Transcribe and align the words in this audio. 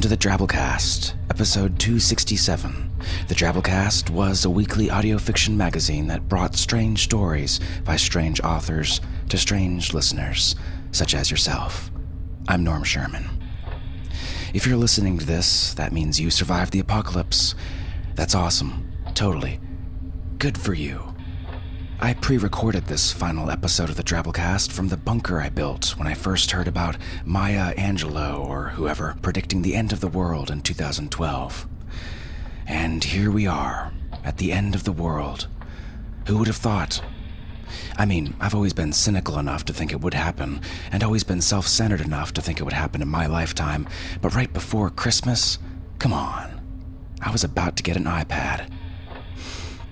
Welcome 0.00 0.16
to 0.16 0.16
the 0.16 0.28
Drabblecast, 0.28 1.12
episode 1.28 1.78
267. 1.78 2.90
The 3.28 3.34
Drabblecast 3.34 4.08
was 4.08 4.46
a 4.46 4.48
weekly 4.48 4.88
audio 4.88 5.18
fiction 5.18 5.58
magazine 5.58 6.06
that 6.06 6.26
brought 6.26 6.56
strange 6.56 7.02
stories 7.02 7.60
by 7.84 7.96
strange 7.96 8.40
authors 8.40 9.02
to 9.28 9.36
strange 9.36 9.92
listeners, 9.92 10.56
such 10.90 11.14
as 11.14 11.30
yourself. 11.30 11.90
I'm 12.48 12.64
Norm 12.64 12.82
Sherman. 12.82 13.28
If 14.54 14.66
you're 14.66 14.78
listening 14.78 15.18
to 15.18 15.26
this, 15.26 15.74
that 15.74 15.92
means 15.92 16.18
you 16.18 16.30
survived 16.30 16.72
the 16.72 16.80
apocalypse. 16.80 17.54
That's 18.14 18.34
awesome. 18.34 18.90
Totally. 19.12 19.60
Good 20.38 20.56
for 20.56 20.72
you. 20.72 21.09
I 22.02 22.14
pre 22.14 22.38
recorded 22.38 22.86
this 22.86 23.12
final 23.12 23.50
episode 23.50 23.90
of 23.90 23.96
the 23.96 24.02
Drabblecast 24.02 24.72
from 24.72 24.88
the 24.88 24.96
bunker 24.96 25.38
I 25.38 25.50
built 25.50 25.98
when 25.98 26.08
I 26.08 26.14
first 26.14 26.50
heard 26.50 26.66
about 26.66 26.96
Maya 27.26 27.74
Angelou 27.74 28.38
or 28.38 28.68
whoever 28.70 29.18
predicting 29.20 29.60
the 29.60 29.74
end 29.74 29.92
of 29.92 30.00
the 30.00 30.08
world 30.08 30.50
in 30.50 30.62
2012. 30.62 31.68
And 32.66 33.04
here 33.04 33.30
we 33.30 33.46
are, 33.46 33.92
at 34.24 34.38
the 34.38 34.50
end 34.50 34.74
of 34.74 34.84
the 34.84 34.92
world. 34.92 35.46
Who 36.26 36.38
would 36.38 36.46
have 36.46 36.56
thought? 36.56 37.02
I 37.98 38.06
mean, 38.06 38.34
I've 38.40 38.54
always 38.54 38.72
been 38.72 38.94
cynical 38.94 39.38
enough 39.38 39.66
to 39.66 39.74
think 39.74 39.92
it 39.92 40.00
would 40.00 40.14
happen, 40.14 40.62
and 40.90 41.04
always 41.04 41.22
been 41.22 41.42
self 41.42 41.66
centered 41.66 42.00
enough 42.00 42.32
to 42.32 42.40
think 42.40 42.60
it 42.60 42.64
would 42.64 42.72
happen 42.72 43.02
in 43.02 43.08
my 43.08 43.26
lifetime, 43.26 43.86
but 44.22 44.34
right 44.34 44.50
before 44.50 44.88
Christmas? 44.88 45.58
Come 45.98 46.14
on. 46.14 46.62
I 47.20 47.30
was 47.30 47.44
about 47.44 47.76
to 47.76 47.82
get 47.82 47.98
an 47.98 48.04
iPad. 48.04 48.70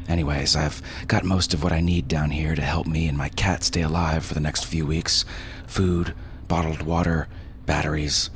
Anyways, 0.09 0.57
I've 0.57 0.83
got 1.07 1.25
most 1.25 1.53
of 1.53 1.63
what 1.63 1.73
I 1.73 1.81
need 1.81 2.09
down 2.09 2.31
here 2.31 2.55
to 2.55 2.63
help 2.63 2.87
me 2.87 3.09
and 3.09 3.19
my 3.19 3.29
cat 3.29 3.63
stay 3.63 3.83
alive 3.83 4.25
for 4.25 4.35
the 4.35 4.41
next 4.41 4.65
few 4.65 4.87
weeks 4.87 5.25
food, 5.67 6.15
bottled 6.49 6.83
water, 6.83 7.29
batteries. 7.67 8.31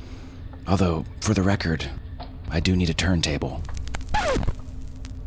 Although, 0.67 1.05
for 1.19 1.33
the 1.33 1.41
record, 1.41 1.89
I 2.49 2.59
do 2.59 2.75
need 2.75 2.89
a 2.89 2.93
turntable. 2.93 3.63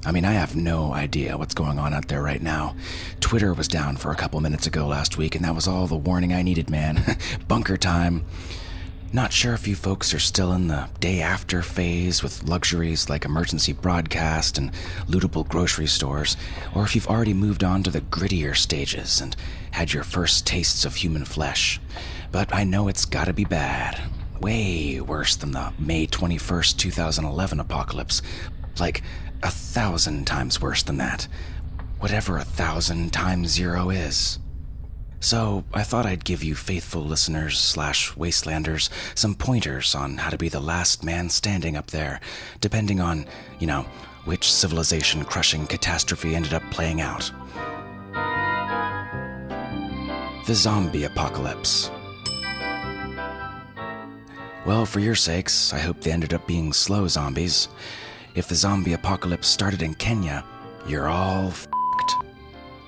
I 0.07 0.12
mean, 0.12 0.25
I 0.25 0.34
have 0.34 0.55
no 0.55 0.93
idea 0.93 1.37
what's 1.37 1.53
going 1.55 1.81
on 1.81 1.93
out 1.93 2.07
there 2.07 2.23
right 2.23 2.41
now. 2.41 2.77
Twitter 3.19 3.53
was 3.53 3.67
down 3.67 3.97
for 3.97 4.13
a 4.13 4.17
couple 4.17 4.41
minutes 4.41 4.69
ago 4.69 4.87
last 4.87 5.19
week, 5.19 5.34
and 5.34 5.45
that 5.45 5.55
was 5.57 5.67
all 5.67 5.89
the 5.89 5.97
warning 5.97 6.33
I 6.33 6.43
needed, 6.43 6.71
man. 6.71 7.17
Bunker 7.49 7.77
time. 7.77 8.25
Not 9.16 9.32
sure 9.32 9.54
if 9.54 9.66
you 9.66 9.75
folks 9.75 10.12
are 10.12 10.19
still 10.19 10.53
in 10.53 10.69
the 10.69 10.91
day 11.00 11.22
after 11.22 11.62
phase 11.62 12.22
with 12.22 12.43
luxuries 12.43 13.09
like 13.09 13.25
emergency 13.25 13.72
broadcast 13.72 14.59
and 14.59 14.71
lootable 15.09 15.49
grocery 15.49 15.87
stores, 15.87 16.37
or 16.75 16.84
if 16.84 16.94
you've 16.94 17.09
already 17.09 17.32
moved 17.32 17.65
on 17.65 17.82
to 17.84 17.91
the 17.91 18.03
grittier 18.03 18.54
stages 18.54 19.22
and 19.22 19.34
had 19.71 19.94
your 19.94 20.04
first 20.04 20.47
tastes 20.47 20.84
of 20.84 20.97
human 20.97 21.25
flesh. 21.25 21.81
But 22.31 22.54
I 22.54 22.65
know 22.65 22.88
it's 22.88 23.06
gotta 23.06 23.32
be 23.32 23.47
bad. 23.47 23.99
Way 24.38 25.00
worse 25.00 25.34
than 25.34 25.53
the 25.53 25.72
May 25.78 26.06
21st, 26.06 26.77
2011 26.77 27.59
apocalypse. 27.59 28.21
Like 28.78 29.03
a 29.43 29.50
thousand 29.50 30.27
times 30.27 30.60
worse 30.60 30.83
than 30.83 30.98
that. 30.98 31.27
Whatever 32.00 32.37
a 32.37 32.44
thousand 32.44 33.15
times 33.15 33.48
zero 33.48 33.88
is. 33.88 34.41
So 35.21 35.65
I 35.72 35.82
thought 35.82 36.06
I'd 36.06 36.25
give 36.25 36.44
you 36.44 36.54
faithful 36.54 37.03
listeners 37.03 37.59
slash 37.59 38.12
wastelanders 38.15 38.91
some 39.15 39.34
pointers 39.34 39.94
on 39.94 40.19
how 40.19 40.31
to 40.31 40.38
be 40.38 40.49
the 40.49 40.60
last 40.60 41.03
man 41.03 41.31
standing 41.31 41.77
up 41.77 41.88
there, 41.88 42.21
depending 42.60 43.00
on, 43.00 43.27
you 43.59 43.66
know, 43.66 43.87
which 44.25 44.53
civilization 44.53 45.25
crushing 45.25 45.66
catastrophe 45.66 46.34
ended 46.34 46.53
up 46.53 46.62
playing 46.71 47.00
out. 47.00 47.31
The 50.47 50.54
zombie 50.54 51.04
apocalypse. 51.04 51.91
Well, 54.65 54.84
for 54.84 55.00
your 55.00 55.15
sakes, 55.15 55.72
I 55.72 55.78
hope 55.78 56.00
they 56.00 56.12
ended 56.12 56.34
up 56.34 56.47
being 56.47 56.72
slow 56.72 57.09
zombies. 57.09 57.69
If 58.34 58.48
the 58.48 58.54
zombie 58.54 58.93
apocalypse 58.93 59.48
started 59.48 59.83
in 59.83 59.94
Kenya, 59.94 60.44
you're 60.87 61.09
all 61.09 61.48
f***ed. 61.48 61.75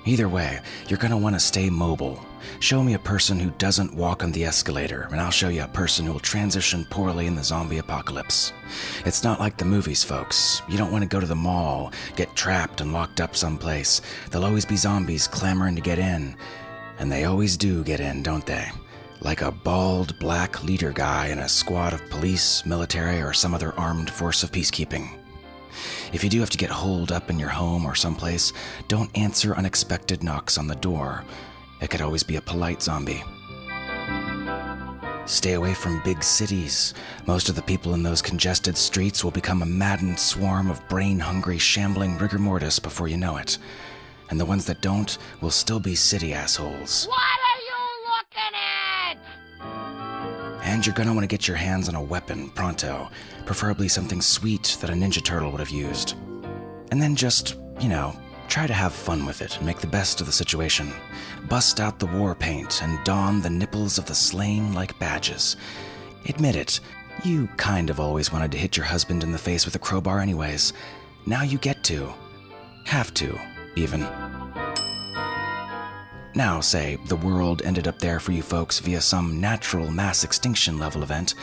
Either 0.09 0.27
way, 0.27 0.59
you're 0.87 0.97
gonna 0.97 1.15
want 1.15 1.35
to 1.35 1.39
stay 1.39 1.69
mobile. 1.69 2.19
Show 2.59 2.81
me 2.81 2.95
a 2.95 2.99
person 3.13 3.39
who 3.39 3.51
doesn't 3.59 3.93
walk 3.93 4.23
on 4.23 4.31
the 4.31 4.43
escalator, 4.43 5.07
and 5.11 5.21
I'll 5.21 5.29
show 5.29 5.49
you 5.49 5.61
a 5.61 5.67
person 5.67 6.03
who 6.03 6.13
will 6.13 6.19
transition 6.19 6.87
poorly 6.89 7.27
in 7.27 7.35
the 7.35 7.43
zombie 7.43 7.77
apocalypse. 7.77 8.51
It's 9.05 9.23
not 9.23 9.39
like 9.39 9.57
the 9.57 9.65
movies, 9.65 10.03
folks. 10.03 10.63
You 10.67 10.79
don't 10.79 10.91
want 10.91 11.03
to 11.03 11.07
go 11.07 11.19
to 11.19 11.27
the 11.27 11.35
mall, 11.35 11.93
get 12.15 12.35
trapped 12.35 12.81
and 12.81 12.91
locked 12.91 13.21
up 13.21 13.35
someplace. 13.35 14.01
There'll 14.31 14.47
always 14.47 14.65
be 14.65 14.77
zombies 14.77 15.27
clamoring 15.27 15.75
to 15.75 15.81
get 15.81 15.99
in. 15.99 16.35
And 16.97 17.11
they 17.11 17.25
always 17.25 17.55
do 17.55 17.83
get 17.83 17.99
in, 17.99 18.23
don't 18.23 18.47
they? 18.47 18.67
Like 19.21 19.43
a 19.43 19.51
bald, 19.51 20.17
black 20.17 20.63
leader 20.63 20.91
guy 20.91 21.27
in 21.27 21.37
a 21.37 21.47
squad 21.47 21.93
of 21.93 22.09
police, 22.09 22.65
military, 22.65 23.21
or 23.21 23.31
some 23.33 23.53
other 23.53 23.77
armed 23.77 24.09
force 24.09 24.41
of 24.41 24.51
peacekeeping. 24.51 25.18
If 26.11 26.23
you 26.23 26.29
do 26.29 26.39
have 26.39 26.49
to 26.49 26.57
get 26.57 26.69
holed 26.69 27.11
up 27.11 27.29
in 27.29 27.37
your 27.37 27.49
home 27.49 27.85
or 27.85 27.95
someplace, 27.95 28.51
don't 28.87 29.15
answer 29.17 29.55
unexpected 29.55 30.23
knocks 30.23 30.57
on 30.57 30.67
the 30.67 30.75
door. 30.75 31.23
It 31.81 31.89
could 31.89 32.01
always 32.01 32.23
be 32.23 32.35
a 32.35 32.41
polite 32.41 32.81
zombie. 32.81 33.23
Stay 35.25 35.53
away 35.53 35.75
from 35.75 36.01
big 36.03 36.23
cities. 36.23 36.95
Most 37.27 37.49
of 37.49 37.55
the 37.55 37.61
people 37.61 37.93
in 37.93 38.01
those 38.01 38.21
congested 38.21 38.75
streets 38.75 39.23
will 39.23 39.29
become 39.29 39.61
a 39.61 39.67
maddened 39.67 40.19
swarm 40.19 40.71
of 40.71 40.87
brain 40.89 41.19
hungry, 41.19 41.59
shambling 41.59 42.17
rigor 42.17 42.39
mortis 42.39 42.79
before 42.79 43.07
you 43.07 43.17
know 43.17 43.37
it. 43.37 43.59
And 44.31 44.39
the 44.39 44.45
ones 44.45 44.65
that 44.65 44.81
don't 44.81 45.17
will 45.41 45.51
still 45.51 45.79
be 45.79 45.93
city 45.93 46.33
assholes. 46.33 47.05
What 47.05 47.39
And 50.69 50.85
you're 50.85 50.93
gonna 50.93 51.15
wanna 51.15 51.25
get 51.25 51.47
your 51.47 51.57
hands 51.57 51.89
on 51.89 51.95
a 51.95 52.01
weapon 52.01 52.51
pronto, 52.51 53.09
preferably 53.47 53.87
something 53.87 54.21
sweet 54.21 54.77
that 54.79 54.91
a 54.91 54.93
Ninja 54.93 55.21
Turtle 55.21 55.49
would 55.49 55.59
have 55.59 55.71
used. 55.71 56.13
And 56.91 57.01
then 57.01 57.15
just, 57.15 57.55
you 57.79 57.89
know, 57.89 58.15
try 58.47 58.67
to 58.67 58.73
have 58.73 58.93
fun 58.93 59.25
with 59.25 59.41
it 59.41 59.57
and 59.57 59.65
make 59.65 59.79
the 59.79 59.87
best 59.87 60.21
of 60.21 60.27
the 60.27 60.31
situation. 60.31 60.93
Bust 61.49 61.79
out 61.79 61.97
the 61.97 62.05
war 62.05 62.35
paint 62.35 62.83
and 62.83 63.03
don 63.03 63.41
the 63.41 63.49
nipples 63.49 63.97
of 63.97 64.05
the 64.05 64.13
slain 64.13 64.73
like 64.73 64.97
badges. 64.99 65.57
Admit 66.27 66.55
it, 66.55 66.79
you 67.23 67.47
kind 67.57 67.89
of 67.89 67.99
always 67.99 68.31
wanted 68.31 68.51
to 68.51 68.59
hit 68.59 68.77
your 68.77 68.85
husband 68.85 69.23
in 69.23 69.31
the 69.31 69.39
face 69.39 69.65
with 69.65 69.73
a 69.75 69.79
crowbar, 69.79 70.19
anyways. 70.19 70.73
Now 71.25 71.41
you 71.41 71.57
get 71.57 71.83
to. 71.85 72.13
Have 72.85 73.11
to, 73.15 73.39
even. 73.75 74.07
Now, 76.39 76.61
say 76.61 76.97
the 77.07 77.17
world 77.17 77.63
ended 77.65 77.85
up 77.85 77.99
there 77.99 78.17
for 78.21 78.31
you 78.31 78.41
folks 78.41 78.79
via 78.79 79.01
some 79.01 79.41
natural 79.41 79.91
mass 79.91 80.23
extinction 80.23 80.77
level 80.77 81.03
event 81.03 81.35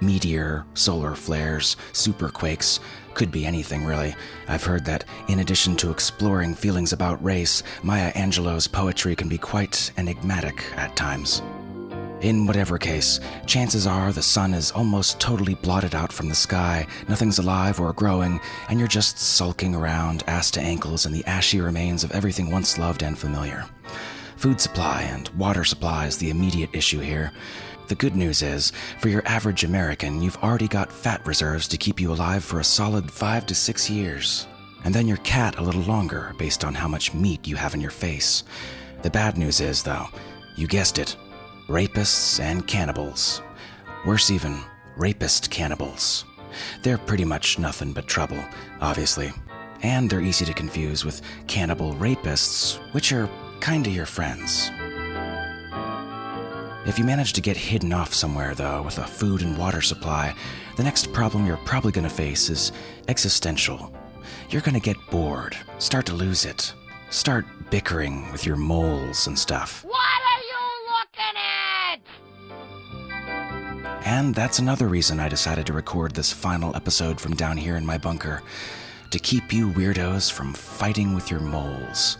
meteor, 0.00 0.64
solar 0.74 1.16
flares, 1.16 1.76
superquakes, 1.92 2.78
could 3.14 3.32
be 3.32 3.44
anything 3.44 3.84
really. 3.84 4.14
I've 4.46 4.62
heard 4.62 4.84
that 4.84 5.02
in 5.26 5.40
addition 5.40 5.74
to 5.78 5.90
exploring 5.90 6.54
feelings 6.54 6.92
about 6.92 7.24
race, 7.24 7.64
Maya 7.82 8.12
Angelou's 8.12 8.68
poetry 8.68 9.16
can 9.16 9.28
be 9.28 9.36
quite 9.36 9.90
enigmatic 9.96 10.62
at 10.76 10.94
times. 10.94 11.42
In 12.20 12.46
whatever 12.46 12.78
case, 12.78 13.18
chances 13.46 13.84
are 13.84 14.12
the 14.12 14.22
sun 14.22 14.54
is 14.54 14.70
almost 14.70 15.18
totally 15.18 15.56
blotted 15.56 15.96
out 15.96 16.12
from 16.12 16.28
the 16.28 16.36
sky, 16.36 16.86
nothing's 17.08 17.40
alive 17.40 17.80
or 17.80 17.92
growing, 17.94 18.38
and 18.68 18.78
you're 18.78 18.86
just 18.86 19.18
sulking 19.18 19.74
around, 19.74 20.22
ass 20.28 20.52
to 20.52 20.60
ankles, 20.60 21.04
in 21.04 21.10
the 21.10 21.24
ashy 21.24 21.60
remains 21.60 22.04
of 22.04 22.12
everything 22.12 22.48
once 22.48 22.78
loved 22.78 23.02
and 23.02 23.18
familiar. 23.18 23.64
Food 24.36 24.60
supply 24.60 25.02
and 25.02 25.28
water 25.30 25.64
supply 25.64 26.06
is 26.06 26.18
the 26.18 26.30
immediate 26.30 26.70
issue 26.74 27.00
here. 27.00 27.32
The 27.88 27.94
good 27.94 28.14
news 28.14 28.42
is, 28.42 28.72
for 29.00 29.08
your 29.08 29.26
average 29.26 29.64
American, 29.64 30.20
you've 30.20 30.36
already 30.42 30.68
got 30.68 30.92
fat 30.92 31.26
reserves 31.26 31.66
to 31.68 31.78
keep 31.78 32.00
you 32.00 32.12
alive 32.12 32.44
for 32.44 32.60
a 32.60 32.64
solid 32.64 33.10
five 33.10 33.46
to 33.46 33.54
six 33.54 33.88
years. 33.88 34.46
And 34.84 34.94
then 34.94 35.08
your 35.08 35.16
cat 35.18 35.58
a 35.58 35.62
little 35.62 35.82
longer, 35.82 36.34
based 36.38 36.64
on 36.64 36.74
how 36.74 36.86
much 36.86 37.14
meat 37.14 37.46
you 37.46 37.56
have 37.56 37.74
in 37.74 37.80
your 37.80 37.90
face. 37.90 38.44
The 39.02 39.10
bad 39.10 39.38
news 39.38 39.60
is, 39.60 39.82
though, 39.82 40.06
you 40.54 40.66
guessed 40.66 40.98
it 40.98 41.16
rapists 41.68 42.38
and 42.38 42.66
cannibals. 42.66 43.42
Worse 44.04 44.30
even, 44.30 44.60
rapist 44.96 45.50
cannibals. 45.50 46.24
They're 46.82 46.98
pretty 46.98 47.24
much 47.24 47.58
nothing 47.58 47.92
but 47.92 48.06
trouble, 48.06 48.42
obviously. 48.80 49.32
And 49.82 50.08
they're 50.08 50.20
easy 50.20 50.44
to 50.44 50.54
confuse 50.54 51.04
with 51.04 51.22
cannibal 51.46 51.94
rapists, 51.94 52.78
which 52.92 53.12
are 53.12 53.28
kinda 53.60 53.90
your 53.90 54.06
friends. 54.06 54.70
If 56.86 57.00
you 57.00 57.04
manage 57.04 57.32
to 57.32 57.40
get 57.40 57.56
hidden 57.56 57.92
off 57.92 58.14
somewhere, 58.14 58.54
though, 58.54 58.80
with 58.82 58.98
a 58.98 59.06
food 59.06 59.42
and 59.42 59.58
water 59.58 59.80
supply, 59.80 60.32
the 60.76 60.84
next 60.84 61.12
problem 61.12 61.44
you're 61.44 61.56
probably 61.58 61.90
going 61.90 62.08
to 62.08 62.14
face 62.14 62.48
is 62.48 62.70
existential. 63.08 63.92
You're 64.50 64.62
going 64.62 64.74
to 64.74 64.80
get 64.80 64.96
bored, 65.10 65.56
start 65.78 66.06
to 66.06 66.12
lose 66.12 66.44
it, 66.44 66.72
start 67.10 67.44
bickering 67.70 68.30
with 68.30 68.46
your 68.46 68.54
moles 68.54 69.26
and 69.26 69.36
stuff. 69.36 69.84
What 69.84 69.96
are 69.96 70.42
you 70.52 70.62
looking 70.94 71.36
at? 73.90 74.06
And 74.06 74.32
that's 74.32 74.60
another 74.60 74.86
reason 74.86 75.18
I 75.18 75.28
decided 75.28 75.66
to 75.66 75.72
record 75.72 76.14
this 76.14 76.32
final 76.32 76.76
episode 76.76 77.20
from 77.20 77.34
down 77.34 77.56
here 77.56 77.76
in 77.76 77.84
my 77.84 77.98
bunker 77.98 78.44
to 79.10 79.18
keep 79.18 79.52
you 79.52 79.70
weirdos 79.72 80.30
from 80.30 80.54
fighting 80.54 81.16
with 81.16 81.32
your 81.32 81.40
moles. 81.40 82.18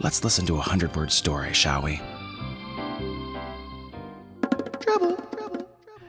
Let's 0.00 0.22
listen 0.22 0.46
to 0.46 0.56
a 0.56 0.60
hundred 0.60 0.94
word 0.94 1.10
story, 1.10 1.52
shall 1.52 1.82
we? 1.82 2.00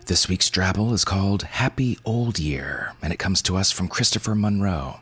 This 0.06 0.30
week's 0.30 0.50
Drabble 0.50 0.94
is 0.94 1.04
called 1.04 1.42
Happy 1.44 1.98
Old 2.06 2.38
Year, 2.38 2.94
and 3.02 3.12
it 3.12 3.20
comes 3.20 3.42
to 3.44 3.58
us 3.58 3.72
from 3.72 3.88
Christopher 3.88 4.36
Monroe. 4.36 5.00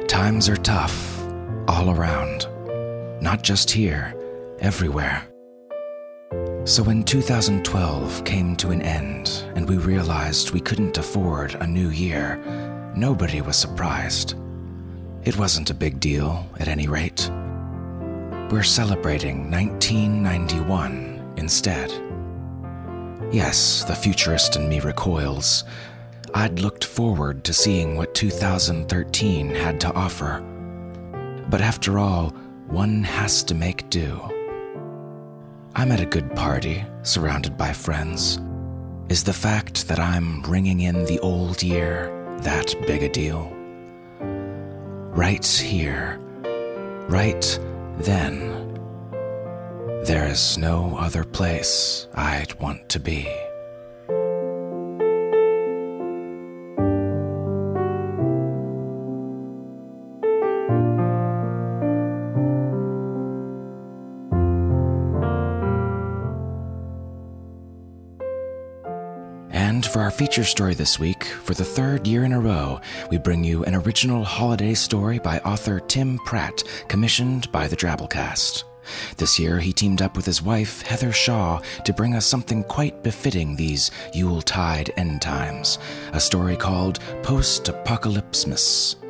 Times 0.08 0.50
are 0.50 0.58
tough 0.58 1.13
all 1.68 1.90
around, 1.90 2.48
not 3.22 3.44
just 3.44 3.70
here, 3.70 4.14
everywhere. 4.60 5.28
So 6.66 6.82
when 6.82 7.04
2012 7.04 8.24
came 8.24 8.56
to 8.56 8.72
an 8.72 8.82
end 8.82 9.44
and 9.56 9.68
we 9.68 9.78
realized 9.78 10.52
we 10.52 10.62
couldn't 10.62 10.98
afford 10.98 11.56
a 11.56 11.68
new 11.68 11.90
year, 11.90 12.38
nobody 12.96 13.42
was 13.42 13.58
surprised. 13.58 14.36
It 15.24 15.38
wasn't 15.38 15.70
a 15.70 15.74
big 15.74 16.00
deal, 16.00 16.46
at 16.60 16.68
any 16.68 16.88
rate. 16.88 17.30
We're 18.50 18.64
celebrating 18.64 19.50
1991 19.52 21.34
instead. 21.38 21.92
Yes, 23.32 23.84
the 23.84 23.96
futurist 23.96 24.56
in 24.56 24.70
me 24.70 24.80
recoils. 24.80 25.64
I'd 26.34 26.60
looked 26.60 26.84
forward 26.84 27.44
to 27.46 27.54
seeing 27.54 27.96
what 27.96 28.16
2013 28.16 29.50
had 29.50 29.80
to 29.82 29.94
offer. 29.94 30.44
But 31.54 31.62
after 31.62 32.00
all, 32.00 32.30
one 32.66 33.04
has 33.04 33.44
to 33.44 33.54
make 33.54 33.88
do. 33.92 34.20
I'm 35.76 35.92
at 35.92 36.00
a 36.00 36.06
good 36.08 36.36
party, 36.36 36.84
surrounded 37.04 37.60
by 37.60 37.74
friends. 37.74 38.40
Is 39.08 39.24
the 39.24 39.34
fact 39.34 39.88
that 39.88 40.00
I'm 40.00 40.42
ringing 40.50 40.80
in 40.80 41.06
the 41.06 41.20
old 41.20 41.62
year 41.62 42.10
that 42.42 42.74
big 42.88 43.04
a 43.04 43.08
deal? 43.08 43.56
Right 45.16 45.46
here, 45.46 46.18
right 47.08 47.60
then, 48.00 48.80
there 50.06 50.28
is 50.28 50.58
no 50.58 50.98
other 50.98 51.24
place 51.24 52.08
I'd 52.16 52.60
want 52.60 52.90
to 52.90 53.00
be. 53.00 53.30
Story 70.44 70.74
this 70.74 71.00
week, 71.00 71.24
for 71.24 71.54
the 71.54 71.64
third 71.64 72.06
year 72.06 72.26
in 72.26 72.34
a 72.34 72.40
row, 72.40 72.80
we 73.10 73.18
bring 73.18 73.44
you 73.44 73.64
an 73.64 73.74
original 73.76 74.24
holiday 74.24 74.74
story 74.74 75.18
by 75.18 75.40
author 75.40 75.80
Tim 75.80 76.20
Pratt, 76.26 76.64
commissioned 76.90 77.52
by 77.52 77.68
the 77.68 77.76
Drabblecast. 77.76 78.64
This 79.18 79.40
year, 79.40 79.60
he 79.60 79.74
teamed 79.74 80.02
up 80.02 80.16
with 80.16 80.26
his 80.26 80.42
wife, 80.42 80.82
Heather 80.84 81.12
Shaw, 81.12 81.62
to 81.86 81.94
bring 81.94 82.14
us 82.14 82.26
something 82.26 82.64
quite 82.66 83.04
befitting 83.04 83.56
these 83.56 83.90
Yuletide 84.14 84.92
end 84.98 85.22
times 85.22 85.80
a 86.12 86.20
story 86.20 86.58
called 86.58 87.00
Postapocalypsemas. 87.24 89.03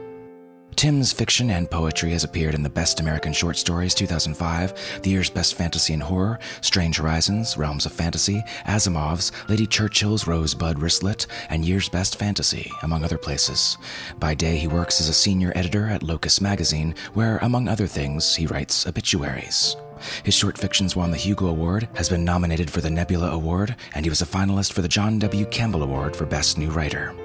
Tim's 0.74 1.14
fiction 1.14 1.50
and 1.52 1.70
poetry 1.70 2.12
has 2.12 2.24
appeared 2.24 2.56
in 2.56 2.64
the 2.64 2.70
Best 2.70 3.00
American 3.00 3.34
Short 3.34 3.58
Stories 3.58 3.94
2005, 3.94 5.01
the 5.01 5.10
year's 5.10 5.30
Best 5.30 5.56
Fantasy 5.56 5.94
and 5.94 6.03
Horror, 6.03 6.39
Strange 6.62 6.98
Horizons, 6.98 7.58
Realms 7.58 7.86
of 7.86 7.92
Fantasy, 7.92 8.44
Asimov's, 8.65 9.32
Lady 9.50 9.68
Churchill's 9.68 10.27
Rosebud 10.27 10.77
Wristlet, 10.80 11.27
and 11.50 11.65
Year's 11.65 11.89
Best 11.89 12.18
Fantasy, 12.18 12.72
among 12.82 13.03
other 13.03 13.18
places. 13.18 13.77
By 14.20 14.34
day, 14.34 14.58
he 14.58 14.68
works 14.68 15.00
as 15.00 15.10
a 15.10 15.13
senior 15.13 15.51
editor 15.56 15.88
at 15.88 16.03
Locus 16.03 16.42
Magazine, 16.42 16.96
where, 17.13 17.38
among 17.38 17.68
other 17.68 17.88
things, 17.88 18.36
he 18.36 18.48
writes 18.48 18.88
obituaries. 18.88 19.75
His 20.24 20.34
short 20.34 20.58
fictions 20.58 20.96
won 20.96 21.12
the 21.12 21.18
Hugo 21.18 21.48
Award, 21.48 21.88
has 21.96 22.10
been 22.10 22.25
nominated 22.25 22.70
for 22.70 22.82
the 22.82 22.89
Nebula 22.89 23.32
Award, 23.32 23.75
and 23.96 24.06
he 24.06 24.10
was 24.10 24.22
a 24.22 24.25
finalist 24.25 24.74
for 24.74 24.82
the 24.82 24.88
John 24.88 25.20
W. 25.20 25.46
Campbell 25.46 25.84
Award 25.84 26.15
for 26.15 26.25
Best 26.25 26.58
New 26.58 26.70
Writer. 26.70 27.15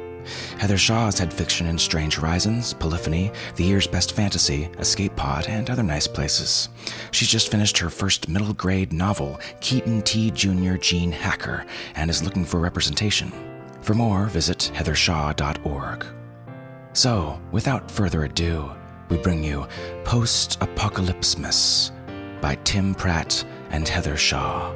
Heather 0.58 0.78
Shaw 0.78 1.06
has 1.06 1.18
had 1.18 1.32
fiction 1.32 1.66
in 1.66 1.78
Strange 1.78 2.16
Horizons, 2.16 2.75
Polyphony, 2.75 3.32
The 3.56 3.64
Year's 3.64 3.87
Best 3.87 4.12
Fantasy, 4.12 4.68
Escape 4.78 5.14
Pod, 5.16 5.47
and 5.47 5.70
other 5.70 5.82
nice 5.82 6.06
places. 6.06 6.68
She's 7.11 7.28
just 7.28 7.50
finished 7.50 7.78
her 7.78 7.90
first 7.90 8.28
middle 8.28 8.52
grade 8.54 8.92
novel, 8.92 9.40
Keaton 9.61 10.02
T. 10.02 10.30
Jr. 10.30 10.76
Gene 10.76 11.12
Hacker, 11.12 11.64
and 11.94 12.11
is 12.11 12.23
looking 12.23 12.44
for 12.44 12.61
representation. 12.61 13.32
For 13.82 13.94
more, 13.94 14.26
visit 14.26 14.70
heathershaw.org. 14.75 16.06
So, 16.92 17.40
without 17.52 17.90
further 17.90 18.25
ado, 18.25 18.70
we 19.08 19.18
bring 19.18 19.42
you 19.42 19.66
Postapocalypsemas 20.04 21.92
by 22.40 22.56
Tim 22.64 22.94
Pratt 22.94 23.44
and 23.70 23.88
Heather 23.88 24.16
Shaw. 24.16 24.75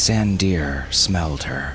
Sandeer 0.00 0.90
smelled 0.90 1.42
her. 1.42 1.74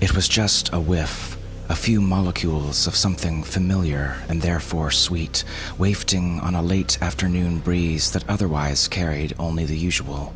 It 0.00 0.16
was 0.16 0.26
just 0.26 0.72
a 0.72 0.80
whiff, 0.80 1.36
A 1.68 1.76
few 1.76 2.00
molecules 2.00 2.88
of 2.88 2.96
something 2.96 3.44
familiar 3.44 4.16
and 4.28 4.42
therefore 4.42 4.90
sweet, 4.90 5.44
wafting 5.78 6.40
on 6.40 6.56
a 6.56 6.62
late 6.62 7.00
afternoon 7.00 7.60
breeze 7.60 8.10
that 8.10 8.28
otherwise 8.28 8.88
carried 8.88 9.36
only 9.38 9.64
the 9.64 9.78
usual 9.78 10.34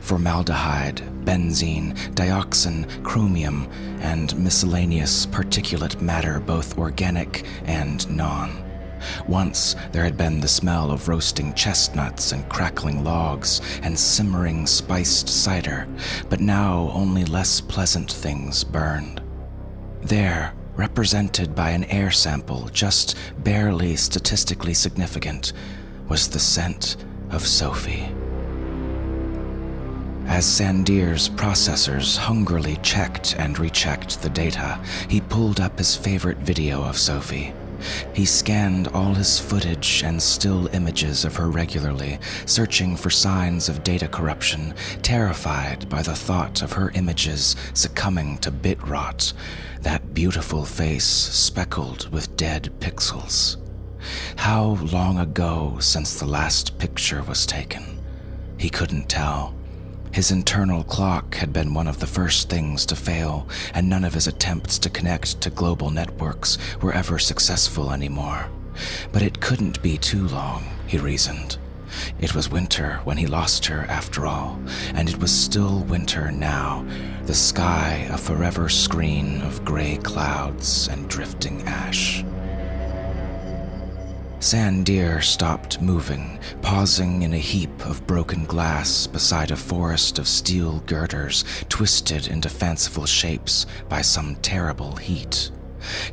formaldehyde, 0.00 1.00
benzene, 1.24 1.94
dioxin, 2.14 2.84
chromium, 3.02 3.66
and 4.00 4.36
miscellaneous 4.38 5.24
particulate 5.24 6.02
matter, 6.02 6.38
both 6.38 6.76
organic 6.76 7.46
and 7.64 8.08
non. 8.14 8.63
Once 9.28 9.76
there 9.92 10.04
had 10.04 10.16
been 10.16 10.40
the 10.40 10.48
smell 10.48 10.90
of 10.90 11.08
roasting 11.08 11.52
chestnuts 11.54 12.32
and 12.32 12.48
crackling 12.48 13.04
logs 13.04 13.60
and 13.82 13.98
simmering 13.98 14.66
spiced 14.66 15.28
cider, 15.28 15.86
but 16.28 16.40
now 16.40 16.90
only 16.92 17.24
less 17.24 17.60
pleasant 17.60 18.10
things 18.10 18.64
burned. 18.64 19.20
There, 20.02 20.52
represented 20.76 21.54
by 21.54 21.70
an 21.70 21.84
air 21.84 22.10
sample 22.10 22.68
just 22.72 23.16
barely 23.38 23.96
statistically 23.96 24.74
significant, 24.74 25.52
was 26.08 26.28
the 26.28 26.40
scent 26.40 26.96
of 27.30 27.46
Sophie. 27.46 28.08
As 30.26 30.46
Sandeer's 30.46 31.28
processors 31.28 32.16
hungrily 32.16 32.78
checked 32.82 33.36
and 33.38 33.58
rechecked 33.58 34.22
the 34.22 34.30
data, 34.30 34.82
he 35.08 35.20
pulled 35.20 35.60
up 35.60 35.78
his 35.78 35.94
favorite 35.94 36.38
video 36.38 36.82
of 36.82 36.98
Sophie. 36.98 37.52
He 38.12 38.24
scanned 38.24 38.88
all 38.88 39.14
his 39.14 39.38
footage 39.38 40.02
and 40.04 40.22
still 40.22 40.68
images 40.74 41.24
of 41.24 41.36
her 41.36 41.50
regularly, 41.50 42.18
searching 42.46 42.96
for 42.96 43.10
signs 43.10 43.68
of 43.68 43.84
data 43.84 44.08
corruption, 44.08 44.74
terrified 45.02 45.88
by 45.88 46.02
the 46.02 46.14
thought 46.14 46.62
of 46.62 46.72
her 46.72 46.90
images 46.94 47.56
succumbing 47.72 48.38
to 48.38 48.50
bit 48.50 48.82
rot, 48.86 49.32
that 49.82 50.14
beautiful 50.14 50.64
face 50.64 51.04
speckled 51.04 52.08
with 52.12 52.36
dead 52.36 52.70
pixels. 52.80 53.56
How 54.36 54.78
long 54.92 55.18
ago 55.18 55.78
since 55.80 56.18
the 56.18 56.26
last 56.26 56.78
picture 56.78 57.22
was 57.22 57.46
taken? 57.46 57.98
He 58.58 58.70
couldn't 58.70 59.08
tell. 59.08 59.54
His 60.14 60.30
internal 60.30 60.84
clock 60.84 61.34
had 61.34 61.52
been 61.52 61.74
one 61.74 61.88
of 61.88 61.98
the 61.98 62.06
first 62.06 62.48
things 62.48 62.86
to 62.86 62.94
fail, 62.94 63.48
and 63.74 63.90
none 63.90 64.04
of 64.04 64.14
his 64.14 64.28
attempts 64.28 64.78
to 64.78 64.88
connect 64.88 65.40
to 65.40 65.50
global 65.50 65.90
networks 65.90 66.56
were 66.80 66.92
ever 66.92 67.18
successful 67.18 67.90
anymore. 67.90 68.46
But 69.10 69.22
it 69.22 69.40
couldn't 69.40 69.82
be 69.82 69.98
too 69.98 70.28
long, 70.28 70.66
he 70.86 70.98
reasoned. 70.98 71.58
It 72.20 72.32
was 72.32 72.48
winter 72.48 73.00
when 73.02 73.16
he 73.16 73.26
lost 73.26 73.66
her, 73.66 73.86
after 73.88 74.24
all, 74.24 74.60
and 74.94 75.08
it 75.08 75.18
was 75.18 75.32
still 75.32 75.80
winter 75.80 76.30
now, 76.30 76.86
the 77.24 77.34
sky 77.34 78.06
a 78.08 78.16
forever 78.16 78.68
screen 78.68 79.40
of 79.40 79.64
gray 79.64 79.96
clouds 79.96 80.86
and 80.86 81.10
drifting 81.10 81.60
ash. 81.62 82.24
Sandeer 84.44 85.22
stopped 85.22 85.80
moving, 85.80 86.38
pausing 86.60 87.22
in 87.22 87.32
a 87.32 87.38
heap 87.38 87.86
of 87.86 88.06
broken 88.06 88.44
glass 88.44 89.06
beside 89.06 89.50
a 89.50 89.56
forest 89.56 90.18
of 90.18 90.28
steel 90.28 90.80
girders 90.80 91.46
twisted 91.70 92.26
into 92.26 92.50
fanciful 92.50 93.06
shapes 93.06 93.64
by 93.88 94.02
some 94.02 94.36
terrible 94.42 94.96
heat. 94.96 95.50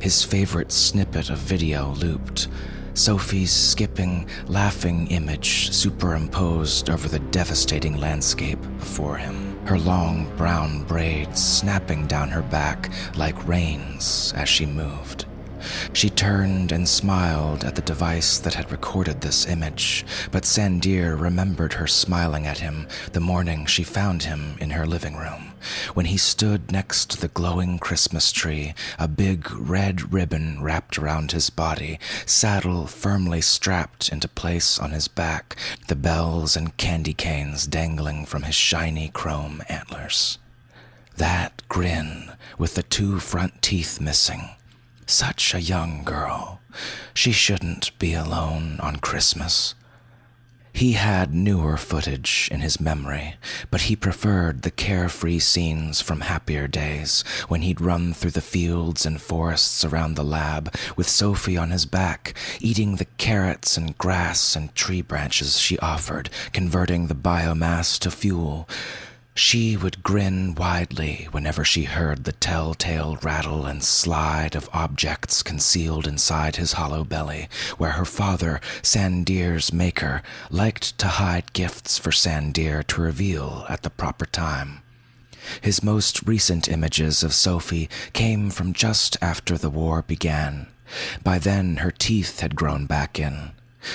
His 0.00 0.24
favorite 0.24 0.72
snippet 0.72 1.28
of 1.28 1.36
video 1.40 1.90
looped. 1.96 2.48
Sophie's 2.94 3.52
skipping, 3.52 4.26
laughing 4.46 5.08
image 5.08 5.70
superimposed 5.70 6.88
over 6.88 7.08
the 7.08 7.20
devastating 7.36 7.98
landscape 7.98 8.62
before 8.78 9.18
him, 9.18 9.58
her 9.66 9.78
long 9.78 10.34
brown 10.38 10.84
braids 10.84 11.44
snapping 11.44 12.06
down 12.06 12.30
her 12.30 12.42
back 12.42 12.90
like 13.14 13.46
reins 13.46 14.32
as 14.34 14.48
she 14.48 14.64
moved. 14.64 15.26
She 15.92 16.10
turned 16.10 16.72
and 16.72 16.88
smiled 16.88 17.64
at 17.64 17.74
the 17.74 17.82
device 17.82 18.38
that 18.38 18.54
had 18.54 18.72
recorded 18.72 19.20
this 19.20 19.46
image, 19.46 20.04
but 20.30 20.44
Sandeer 20.44 21.14
remembered 21.16 21.74
her 21.74 21.86
smiling 21.86 22.46
at 22.46 22.58
him 22.58 22.86
the 23.12 23.20
morning 23.20 23.66
she 23.66 23.84
found 23.84 24.24
him 24.24 24.56
in 24.60 24.70
her 24.70 24.86
living 24.86 25.16
room, 25.16 25.52
when 25.94 26.06
he 26.06 26.16
stood 26.16 26.72
next 26.72 27.10
to 27.10 27.20
the 27.20 27.28
glowing 27.28 27.78
Christmas 27.78 28.32
tree, 28.32 28.74
a 28.98 29.06
big 29.06 29.50
red 29.52 30.12
ribbon 30.12 30.62
wrapped 30.62 30.98
around 30.98 31.32
his 31.32 31.50
body, 31.50 31.98
saddle 32.26 32.86
firmly 32.86 33.40
strapped 33.40 34.08
into 34.08 34.28
place 34.28 34.78
on 34.78 34.90
his 34.90 35.08
back, 35.08 35.56
the 35.88 35.96
bells 35.96 36.56
and 36.56 36.76
candy 36.76 37.14
canes 37.14 37.66
dangling 37.66 38.26
from 38.26 38.42
his 38.42 38.54
shiny 38.54 39.08
chrome 39.08 39.62
antlers. 39.68 40.38
That 41.16 41.62
grin, 41.68 42.32
with 42.58 42.74
the 42.74 42.82
two 42.82 43.20
front 43.20 43.62
teeth 43.62 44.00
missing, 44.00 44.50
such 45.06 45.54
a 45.54 45.60
young 45.60 46.04
girl. 46.04 46.60
She 47.14 47.32
shouldn't 47.32 47.98
be 47.98 48.14
alone 48.14 48.78
on 48.80 48.96
Christmas. 48.96 49.74
He 50.74 50.92
had 50.92 51.34
newer 51.34 51.76
footage 51.76 52.48
in 52.50 52.60
his 52.60 52.80
memory, 52.80 53.34
but 53.70 53.82
he 53.82 53.94
preferred 53.94 54.62
the 54.62 54.70
carefree 54.70 55.38
scenes 55.38 56.00
from 56.00 56.22
happier 56.22 56.66
days 56.66 57.22
when 57.48 57.60
he'd 57.60 57.80
run 57.80 58.14
through 58.14 58.30
the 58.30 58.40
fields 58.40 59.04
and 59.04 59.20
forests 59.20 59.84
around 59.84 60.14
the 60.14 60.24
lab 60.24 60.74
with 60.96 61.08
Sophie 61.08 61.58
on 61.58 61.70
his 61.70 61.84
back, 61.84 62.34
eating 62.58 62.96
the 62.96 63.06
carrots 63.18 63.76
and 63.76 63.98
grass 63.98 64.56
and 64.56 64.74
tree 64.74 65.02
branches 65.02 65.58
she 65.58 65.78
offered, 65.80 66.30
converting 66.54 67.06
the 67.06 67.14
biomass 67.14 67.98
to 67.98 68.10
fuel. 68.10 68.66
She 69.34 69.78
would 69.78 70.02
grin 70.02 70.54
widely 70.54 71.26
whenever 71.30 71.64
she 71.64 71.84
heard 71.84 72.24
the 72.24 72.32
telltale 72.32 73.16
rattle 73.22 73.64
and 73.64 73.82
slide 73.82 74.54
of 74.54 74.68
objects 74.74 75.42
concealed 75.42 76.06
inside 76.06 76.56
his 76.56 76.74
hollow 76.74 77.02
belly, 77.02 77.48
where 77.78 77.92
her 77.92 78.04
father, 78.04 78.60
Sandeer's 78.82 79.72
maker, 79.72 80.22
liked 80.50 80.98
to 80.98 81.08
hide 81.08 81.54
gifts 81.54 81.96
for 81.96 82.10
Sandeer 82.10 82.86
to 82.88 83.00
reveal 83.00 83.64
at 83.70 83.82
the 83.82 83.90
proper 83.90 84.26
time. 84.26 84.82
His 85.62 85.82
most 85.82 86.22
recent 86.26 86.68
images 86.68 87.22
of 87.22 87.32
Sophie 87.32 87.88
came 88.12 88.50
from 88.50 88.74
just 88.74 89.16
after 89.22 89.56
the 89.56 89.70
war 89.70 90.02
began. 90.02 90.66
By 91.24 91.38
then, 91.38 91.78
her 91.78 91.90
teeth 91.90 92.40
had 92.40 92.54
grown 92.54 92.84
back 92.84 93.18
in. 93.18 93.52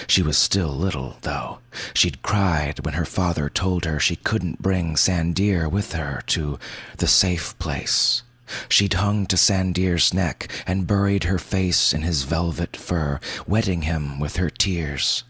She 0.07 0.21
was 0.21 0.37
still 0.37 0.69
little, 0.69 1.17
though. 1.21 1.59
She'd 1.93 2.21
cried 2.21 2.83
when 2.85 2.95
her 2.95 3.05
father 3.05 3.49
told 3.49 3.85
her 3.85 3.99
she 3.99 4.15
couldn't 4.17 4.61
bring 4.61 4.95
Sandeer 4.95 5.69
with 5.69 5.93
her 5.93 6.21
to 6.27 6.59
the 6.97 7.07
safe 7.07 7.57
place. 7.59 8.23
She'd 8.69 8.93
hung 8.93 9.25
to 9.27 9.35
Sandeer's 9.35 10.13
neck 10.13 10.49
and 10.65 10.87
buried 10.87 11.25
her 11.25 11.39
face 11.39 11.93
in 11.93 12.01
his 12.01 12.23
velvet 12.23 12.77
fur, 12.77 13.19
wetting 13.45 13.83
him 13.83 14.19
with 14.19 14.37
her 14.37 14.49
tears. 14.49 15.23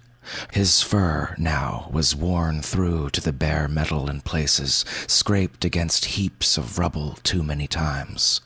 His 0.51 0.81
fur 0.81 1.35
now 1.37 1.89
was 1.91 2.15
worn 2.15 2.61
through 2.61 3.11
to 3.11 3.21
the 3.21 3.33
bare 3.33 3.67
metal 3.67 4.09
in 4.09 4.21
places, 4.21 4.83
scraped 5.07 5.63
against 5.63 6.05
heaps 6.05 6.57
of 6.57 6.77
rubble 6.77 7.17
too 7.23 7.43
many 7.43 7.67
times. 7.67 8.41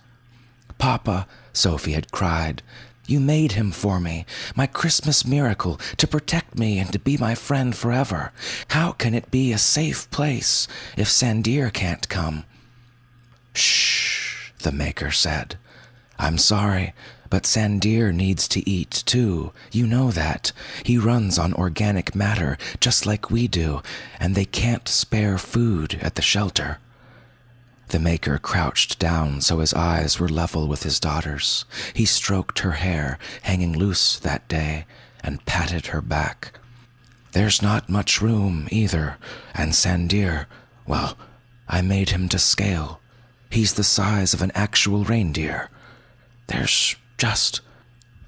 Papa, 0.78 1.28
Sophie 1.54 1.94
had 1.94 2.12
cried, 2.12 2.64
you 3.12 3.20
made 3.20 3.52
him 3.52 3.72
for 3.72 4.00
me, 4.00 4.26
my 4.56 4.66
Christmas 4.66 5.26
miracle, 5.26 5.80
to 5.98 6.08
protect 6.08 6.58
me 6.58 6.80
and 6.80 6.92
to 6.94 7.00
be 7.00 7.18
my 7.18 7.36
friend 7.36 7.76
forever. 7.76 8.32
How 8.70 8.94
can 8.94 9.14
it 9.14 9.30
be 9.30 9.52
a 9.52 9.58
safe 9.58 10.10
place 10.10 10.68
if 10.96 11.10
Sandeer 11.10 11.72
can't 11.72 12.08
come? 12.08 12.46
Shh, 13.54 14.52
the 14.60 14.72
Maker 14.72 15.12
said. 15.12 15.58
I'm 16.18 16.38
sorry, 16.38 16.94
but 17.30 17.44
Sandeer 17.44 18.14
needs 18.14 18.48
to 18.50 18.68
eat 18.70 19.04
too. 19.06 19.52
You 19.72 19.88
know 19.88 20.12
that. 20.12 20.52
He 20.84 20.98
runs 20.98 21.38
on 21.38 21.54
organic 21.54 22.16
matter, 22.16 22.58
just 22.80 23.06
like 23.06 23.30
we 23.30 23.48
do, 23.48 23.82
and 24.20 24.36
they 24.36 24.46
can't 24.46 24.88
spare 24.88 25.38
food 25.38 26.00
at 26.02 26.16
the 26.16 26.22
shelter. 26.22 26.80
The 27.92 28.00
Maker 28.00 28.38
crouched 28.38 29.00
down 29.00 29.42
so 29.42 29.60
his 29.60 29.74
eyes 29.74 30.18
were 30.18 30.30
level 30.30 30.70
with 30.70 30.84
his 30.84 30.98
daughter's. 30.98 31.66
He 31.94 32.06
stroked 32.06 32.60
her 32.60 32.72
hair, 32.72 33.20
hanging 33.42 33.78
loose 33.78 34.18
that 34.20 34.48
day, 34.48 34.86
and 35.22 35.46
patted 35.46 35.88
her 35.88 36.00
back. 36.00 36.58
There's 37.34 37.62
not 37.62 37.90
much 37.90 38.22
room 38.22 38.70
either, 38.72 39.18
and 39.54 39.74
Sandeer, 39.74 40.46
well, 40.88 41.18
I 41.68 41.82
made 41.82 42.12
him 42.12 42.30
to 42.30 42.40
scale. 42.40 43.02
He's 43.50 43.74
the 43.74 43.84
size 43.84 44.34
of 44.34 44.42
an 44.42 44.54
actual 44.56 45.04
reindeer. 45.04 45.70
There's 46.48 46.96
just. 47.18 47.60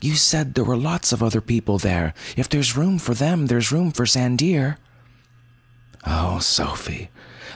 You 0.02 0.16
said 0.16 0.56
there 0.56 0.66
were 0.66 0.76
lots 0.76 1.14
of 1.14 1.24
other 1.24 1.40
people 1.40 1.78
there. 1.78 2.14
If 2.36 2.50
there's 2.50 2.76
room 2.76 3.00
for 3.00 3.14
them, 3.14 3.48
there's 3.48 3.72
room 3.72 3.92
for 3.92 4.06
Sandeer. 4.06 4.76
Oh, 6.06 6.40
Sophie, 6.40 7.10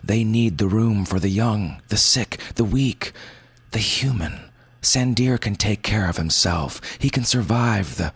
they 0.03 0.23
need 0.23 0.57
the 0.57 0.67
room 0.67 1.05
for 1.05 1.19
the 1.19 1.29
young, 1.29 1.81
the 1.89 1.97
sick, 1.97 2.39
the 2.55 2.63
weak, 2.63 3.11
the 3.71 3.79
human. 3.79 4.39
Sandeer 4.81 5.39
can 5.39 5.55
take 5.55 5.81
care 5.81 6.09
of 6.09 6.17
himself. 6.17 6.81
He 6.99 7.09
can 7.09 7.23
survive 7.23 7.97
the 7.97 8.13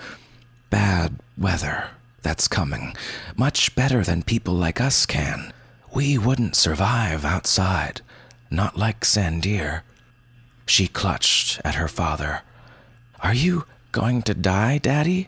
bad 0.69 1.15
weather 1.37 1.89
that's 2.21 2.47
coming 2.47 2.95
much 3.35 3.75
better 3.75 4.03
than 4.03 4.23
people 4.23 4.53
like 4.53 4.79
us 4.79 5.05
can. 5.05 5.51
We 5.93 6.17
wouldn't 6.17 6.55
survive 6.55 7.25
outside, 7.25 8.01
not 8.49 8.77
like 8.77 9.01
Sandeer. 9.01 9.81
She 10.65 10.87
clutched 10.87 11.59
at 11.65 11.75
her 11.75 11.87
father. 11.87 12.41
Are 13.21 13.33
you 13.33 13.65
going 13.91 14.21
to 14.23 14.33
die, 14.33 14.77
Daddy? 14.77 15.27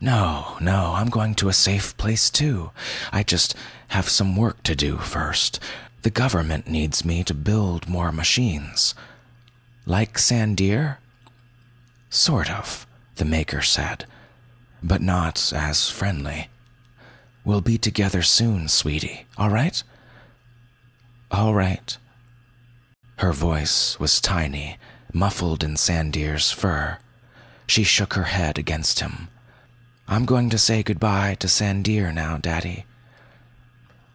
No, 0.00 0.56
no, 0.60 0.94
I'm 0.96 1.10
going 1.10 1.36
to 1.36 1.48
a 1.48 1.52
safe 1.52 1.96
place 1.96 2.28
too. 2.28 2.72
I 3.12 3.22
just 3.22 3.54
have 3.92 4.08
some 4.08 4.34
work 4.34 4.62
to 4.62 4.74
do 4.74 4.96
first. 4.96 5.60
The 6.00 6.08
government 6.08 6.66
needs 6.66 7.04
me 7.04 7.22
to 7.24 7.34
build 7.34 7.90
more 7.90 8.10
machines. 8.10 8.94
Like 9.84 10.14
Sandeer? 10.16 10.96
Sort 12.08 12.50
of, 12.50 12.86
the 13.16 13.26
Maker 13.26 13.60
said, 13.60 14.06
but 14.82 15.02
not 15.02 15.52
as 15.54 15.90
friendly. 15.90 16.48
We'll 17.44 17.60
be 17.60 17.76
together 17.76 18.22
soon, 18.22 18.68
sweetie, 18.68 19.26
all 19.36 19.50
right? 19.50 19.82
All 21.30 21.52
right. 21.52 21.94
Her 23.16 23.32
voice 23.32 24.00
was 24.00 24.22
tiny, 24.22 24.78
muffled 25.12 25.62
in 25.62 25.74
Sandeer's 25.74 26.50
fur. 26.50 26.96
She 27.66 27.84
shook 27.84 28.14
her 28.14 28.24
head 28.24 28.56
against 28.56 29.00
him. 29.00 29.28
I'm 30.08 30.24
going 30.24 30.48
to 30.48 30.58
say 30.58 30.82
goodbye 30.82 31.36
to 31.40 31.46
Sandeer 31.46 32.12
now, 32.12 32.38
Daddy. 32.38 32.86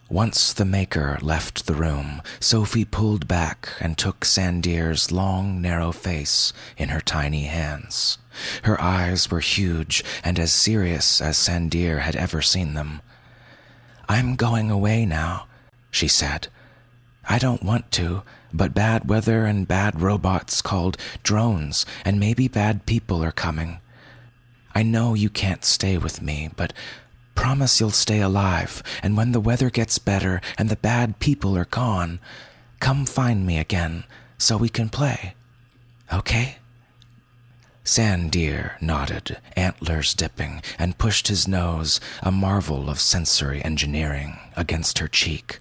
Once 0.10 0.54
the 0.54 0.64
Maker 0.64 1.18
left 1.22 1.66
the 1.66 1.74
room, 1.74 2.22
Sophie 2.40 2.86
pulled 2.86 3.28
back 3.28 3.70
and 3.82 3.98
took 3.98 4.22
Sandeer's 4.22 5.12
long, 5.12 5.62
narrow 5.62 5.92
face 5.92 6.54
in 6.78 6.90
her 6.90 7.02
tiny 7.02 7.44
hands. 7.44 8.18
Her 8.64 8.80
eyes 8.82 9.30
were 9.30 9.42
huge 9.42 10.06
and 10.24 10.40
as 10.40 10.54
serious 10.54 11.20
as 11.20 11.38
Sandeer 11.38 12.00
had 12.00 12.16
ever 12.16 12.42
seen 12.42 12.74
them. 12.74 13.02
I'm 14.08 14.38
going 14.38 14.72
away 14.72 15.06
now, 15.06 15.48
she 15.92 16.08
said. 16.08 16.48
I 17.28 17.38
don't 17.38 17.64
want 17.64 17.92
to, 17.94 18.24
but 18.54 18.74
bad 18.74 19.10
weather 19.10 19.44
and 19.44 19.68
bad 19.68 20.02
robots 20.02 20.62
called 20.62 20.96
drones, 21.22 21.86
and 22.06 22.18
maybe 22.18 22.48
bad 22.48 22.86
people 22.86 23.22
are 23.22 23.34
coming. 23.34 23.82
I 24.74 24.84
know 24.84 25.16
you 25.16 25.30
can't 25.30 25.66
stay 25.66 25.98
with 25.98 26.22
me, 26.22 26.50
but 26.56 26.72
promise 27.38 27.80
you'll 27.80 27.92
stay 27.92 28.20
alive, 28.20 28.84
and 29.02 29.16
when 29.16 29.32
the 29.32 29.40
weather 29.40 29.70
gets 29.70 30.00
better 30.00 30.42
and 30.58 30.68
the 30.68 30.76
bad 30.76 31.20
people 31.20 31.56
are 31.58 31.66
gone, 31.66 32.20
come 32.80 33.06
find 33.06 33.46
me 33.46 33.58
again 33.58 34.04
so 34.38 34.58
we 34.58 34.68
can 34.68 34.90
play. 34.90 35.36
Okay? 36.12 36.58
Sandeer 37.86 38.82
nodded, 38.82 39.38
antlers 39.56 40.14
dipping, 40.14 40.62
and 40.78 40.98
pushed 40.98 41.30
his 41.30 41.48
nose, 41.48 42.02
a 42.22 42.32
marvel 42.32 42.90
of 42.90 43.00
sensory 43.00 43.64
engineering, 43.64 44.40
against 44.58 45.00
her 45.00 45.08
cheek. 45.08 45.60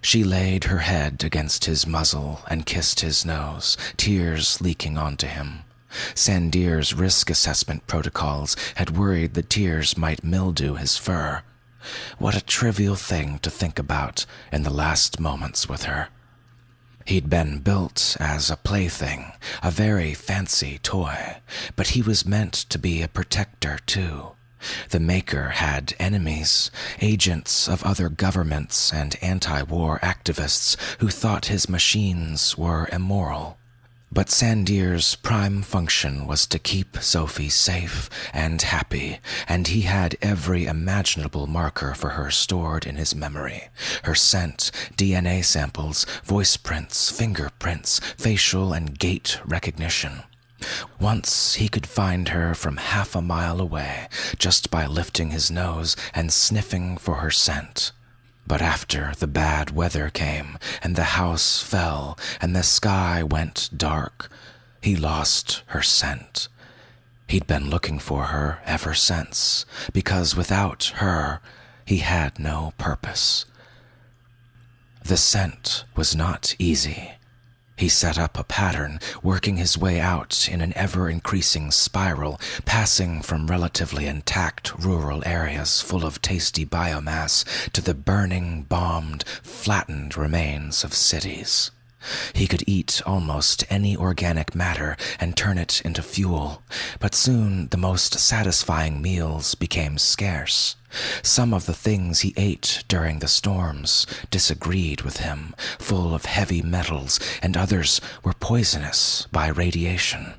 She 0.00 0.24
laid 0.24 0.64
her 0.64 0.78
head 0.78 1.22
against 1.22 1.66
his 1.66 1.86
muzzle 1.86 2.40
and 2.48 2.64
kissed 2.64 3.00
his 3.00 3.26
nose, 3.26 3.76
tears 3.96 4.60
leaking 4.60 4.96
onto 4.96 5.26
him. 5.26 5.64
Sandeer's 6.14 6.94
risk 6.94 7.30
assessment 7.30 7.86
protocols 7.86 8.56
had 8.76 8.96
worried 8.96 9.34
the 9.34 9.42
tears 9.42 9.96
might 9.96 10.24
mildew 10.24 10.74
his 10.74 10.96
fur. 10.96 11.42
What 12.18 12.36
a 12.36 12.44
trivial 12.44 12.96
thing 12.96 13.38
to 13.40 13.50
think 13.50 13.78
about 13.78 14.26
in 14.52 14.62
the 14.62 14.70
last 14.70 15.18
moments 15.18 15.68
with 15.68 15.84
her. 15.84 16.08
He'd 17.06 17.30
been 17.30 17.58
built 17.58 18.16
as 18.20 18.50
a 18.50 18.56
plaything, 18.56 19.32
a 19.62 19.70
very 19.70 20.14
fancy 20.14 20.78
toy, 20.78 21.38
but 21.74 21.88
he 21.88 22.02
was 22.02 22.26
meant 22.26 22.52
to 22.54 22.78
be 22.78 23.02
a 23.02 23.08
protector 23.08 23.78
too. 23.86 24.32
The 24.90 25.00
Maker 25.00 25.50
had 25.50 25.94
enemies, 25.98 26.70
agents 27.00 27.66
of 27.66 27.82
other 27.82 28.10
governments 28.10 28.92
and 28.92 29.16
anti 29.22 29.62
war 29.62 29.98
activists 30.02 30.76
who 30.98 31.08
thought 31.08 31.46
his 31.46 31.68
machines 31.68 32.58
were 32.58 32.88
immoral. 32.92 33.56
But 34.12 34.28
Sandeer's 34.28 35.14
prime 35.14 35.62
function 35.62 36.26
was 36.26 36.44
to 36.48 36.58
keep 36.58 36.96
Sophie 36.96 37.48
safe 37.48 38.10
and 38.32 38.60
happy, 38.60 39.20
and 39.46 39.68
he 39.68 39.82
had 39.82 40.16
every 40.20 40.66
imaginable 40.66 41.46
marker 41.46 41.94
for 41.94 42.10
her 42.10 42.28
stored 42.28 42.86
in 42.86 42.96
his 42.96 43.14
memory 43.14 43.68
her 44.02 44.16
scent, 44.16 44.72
DNA 44.96 45.44
samples, 45.44 46.06
voice 46.24 46.56
prints, 46.56 47.08
fingerprints, 47.08 48.00
facial 48.16 48.72
and 48.72 48.98
gait 48.98 49.38
recognition. 49.44 50.24
Once 50.98 51.54
he 51.54 51.68
could 51.68 51.86
find 51.86 52.30
her 52.30 52.52
from 52.52 52.78
half 52.78 53.14
a 53.14 53.22
mile 53.22 53.60
away 53.60 54.08
just 54.38 54.72
by 54.72 54.86
lifting 54.86 55.30
his 55.30 55.52
nose 55.52 55.94
and 56.12 56.32
sniffing 56.32 56.96
for 56.96 57.16
her 57.16 57.30
scent. 57.30 57.92
But 58.46 58.62
after 58.62 59.12
the 59.18 59.26
bad 59.26 59.70
weather 59.70 60.10
came, 60.10 60.58
and 60.82 60.96
the 60.96 61.14
house 61.20 61.62
fell, 61.62 62.18
and 62.40 62.54
the 62.54 62.62
sky 62.62 63.22
went 63.22 63.70
dark, 63.76 64.30
he 64.80 64.96
lost 64.96 65.62
her 65.66 65.82
scent. 65.82 66.48
He'd 67.28 67.46
been 67.46 67.70
looking 67.70 67.98
for 67.98 68.24
her 68.24 68.60
ever 68.64 68.92
since, 68.94 69.64
because 69.92 70.34
without 70.34 70.92
her, 70.96 71.40
he 71.84 71.98
had 71.98 72.38
no 72.38 72.72
purpose. 72.76 73.44
The 75.04 75.16
scent 75.16 75.84
was 75.94 76.16
not 76.16 76.54
easy. 76.58 77.12
He 77.80 77.88
set 77.88 78.18
up 78.18 78.38
a 78.38 78.44
pattern, 78.44 79.00
working 79.22 79.56
his 79.56 79.78
way 79.78 80.00
out 80.00 80.46
in 80.52 80.60
an 80.60 80.74
ever 80.76 81.08
increasing 81.08 81.70
spiral, 81.70 82.38
passing 82.66 83.22
from 83.22 83.46
relatively 83.46 84.06
intact 84.06 84.78
rural 84.78 85.22
areas 85.24 85.80
full 85.80 86.04
of 86.04 86.20
tasty 86.20 86.66
biomass 86.66 87.42
to 87.72 87.80
the 87.80 87.94
burning, 87.94 88.64
bombed, 88.64 89.24
flattened 89.42 90.14
remains 90.14 90.84
of 90.84 90.92
cities. 90.92 91.70
He 92.32 92.46
could 92.46 92.64
eat 92.66 93.02
almost 93.04 93.64
any 93.68 93.96
organic 93.96 94.54
matter 94.54 94.96
and 95.18 95.36
turn 95.36 95.58
it 95.58 95.82
into 95.84 96.02
fuel, 96.02 96.62
but 96.98 97.14
soon 97.14 97.68
the 97.68 97.76
most 97.76 98.18
satisfying 98.18 99.02
meals 99.02 99.54
became 99.54 99.98
scarce. 99.98 100.76
Some 101.22 101.54
of 101.54 101.66
the 101.66 101.74
things 101.74 102.20
he 102.20 102.34
ate 102.36 102.84
during 102.88 103.18
the 103.18 103.28
storms 103.28 104.06
disagreed 104.30 105.02
with 105.02 105.18
him, 105.18 105.54
full 105.78 106.14
of 106.14 106.24
heavy 106.24 106.62
metals, 106.62 107.20
and 107.42 107.56
others 107.56 108.00
were 108.24 108.34
poisonous 108.34 109.26
by 109.30 109.48
radiation. 109.48 110.34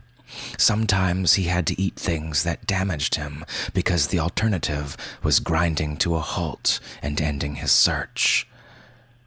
Sometimes 0.58 1.34
he 1.34 1.44
had 1.44 1.68
to 1.68 1.80
eat 1.80 1.96
things 1.96 2.44
that 2.44 2.66
damaged 2.66 3.16
him 3.16 3.46
because 3.74 4.08
the 4.08 4.20
alternative 4.20 4.98
was 5.24 5.40
grinding 5.40 5.98
to 5.98 6.16
a 6.16 6.20
halt 6.20 6.80
and 7.02 7.20
ending 7.22 7.56
his 7.56 7.72
search. 7.72 8.48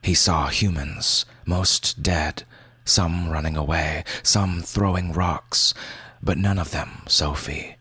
He 0.05 0.13
saw 0.13 0.49
humans, 0.49 1.25
most 1.47 2.03
dead, 2.03 2.43
some 2.83 3.27
running 3.27 3.57
away, 3.57 4.03
some 4.21 4.61
throwing 4.61 5.11
rocks, 5.11 5.73
but 6.21 6.37
none 6.37 6.59
of 6.59 6.69
them 6.69 7.01
Sophie 7.07 7.77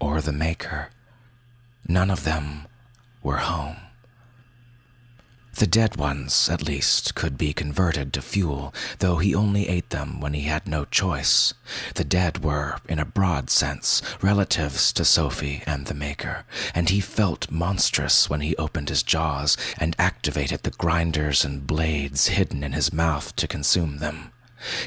or 0.00 0.22
the 0.22 0.32
Maker. 0.32 0.88
None 1.86 2.10
of 2.10 2.24
them 2.24 2.66
were 3.22 3.36
home. 3.36 3.76
The 5.54 5.66
dead 5.66 5.96
ones, 5.96 6.48
at 6.48 6.66
least, 6.66 7.14
could 7.14 7.36
be 7.36 7.52
converted 7.52 8.12
to 8.12 8.22
fuel, 8.22 8.72
though 9.00 9.18
he 9.18 9.34
only 9.34 9.68
ate 9.68 9.90
them 9.90 10.20
when 10.20 10.32
he 10.32 10.42
had 10.42 10.66
no 10.66 10.84
choice. 10.84 11.52
The 11.96 12.04
dead 12.04 12.42
were, 12.42 12.78
in 12.88 12.98
a 12.98 13.04
broad 13.04 13.50
sense, 13.50 14.00
relatives 14.22 14.92
to 14.94 15.04
Sophie 15.04 15.62
and 15.66 15.86
the 15.86 15.94
Maker, 15.94 16.44
and 16.74 16.88
he 16.88 17.00
felt 17.00 17.50
monstrous 17.50 18.30
when 18.30 18.40
he 18.40 18.56
opened 18.56 18.88
his 18.88 19.02
jaws 19.02 19.56
and 19.76 19.96
activated 19.98 20.62
the 20.62 20.70
grinders 20.70 21.44
and 21.44 21.66
blades 21.66 22.28
hidden 22.28 22.62
in 22.62 22.72
his 22.72 22.92
mouth 22.92 23.34
to 23.36 23.48
consume 23.48 23.98
them. 23.98 24.32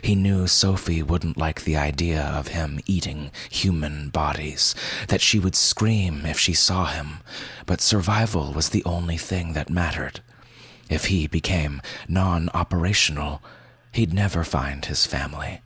He 0.01 0.15
knew 0.15 0.47
Sophie 0.47 1.03
wouldn't 1.03 1.37
like 1.37 1.63
the 1.63 1.77
idea 1.77 2.21
of 2.21 2.49
him 2.49 2.79
eating 2.85 3.31
human 3.49 4.09
bodies, 4.09 4.75
that 5.07 5.21
she 5.21 5.39
would 5.39 5.55
scream 5.55 6.25
if 6.25 6.39
she 6.39 6.53
saw 6.53 6.85
him, 6.85 7.19
but 7.65 7.81
survival 7.81 8.53
was 8.53 8.69
the 8.69 8.83
only 8.85 9.17
thing 9.17 9.53
that 9.53 9.69
mattered. 9.69 10.21
If 10.93 11.05
he 11.05 11.25
became 11.25 11.81
non 12.07 12.49
operational, 12.53 13.41
he'd 13.93 14.13
never 14.13 14.43
find 14.43 14.85
his 14.85 15.07
family. 15.07 15.61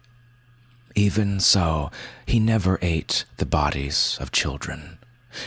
Even 0.96 1.42
so, 1.42 1.92
he 2.26 2.40
never 2.40 2.80
ate 2.82 3.26
the 3.36 3.46
bodies 3.46 4.18
of 4.22 4.32
children. 4.32 5.00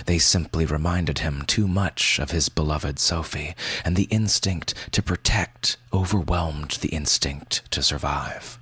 They 0.05 0.19
simply 0.19 0.67
reminded 0.67 1.21
him 1.21 1.45
too 1.47 1.67
much 1.67 2.19
of 2.19 2.31
his 2.31 2.51
beloved 2.51 2.99
Sophie, 2.99 3.55
and 3.83 3.97
the 3.97 4.09
instinct 4.11 4.75
to 4.93 5.03
protect 5.03 5.79
overwhelmed 5.95 6.73
the 6.83 6.91
instinct 6.91 7.63
to 7.71 7.83
survive. 7.83 8.60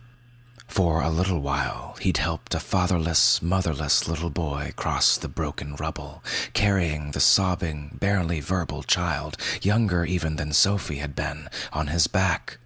For 0.68 1.00
a 1.00 1.10
little 1.10 1.40
while, 1.40 1.96
he'd 1.98 2.18
helped 2.18 2.54
a 2.54 2.60
fatherless, 2.60 3.42
motherless 3.42 4.06
little 4.06 4.30
boy 4.30 4.72
cross 4.76 5.16
the 5.16 5.26
broken 5.26 5.74
rubble, 5.74 6.22
carrying 6.52 7.10
the 7.10 7.20
sobbing, 7.20 7.96
barely 7.98 8.40
verbal 8.40 8.82
child, 8.82 9.36
younger 9.62 10.04
even 10.04 10.36
than 10.36 10.52
Sophie 10.52 10.98
had 10.98 11.16
been, 11.16 11.48
on 11.72 11.88
his 11.88 12.06
back. 12.06 12.58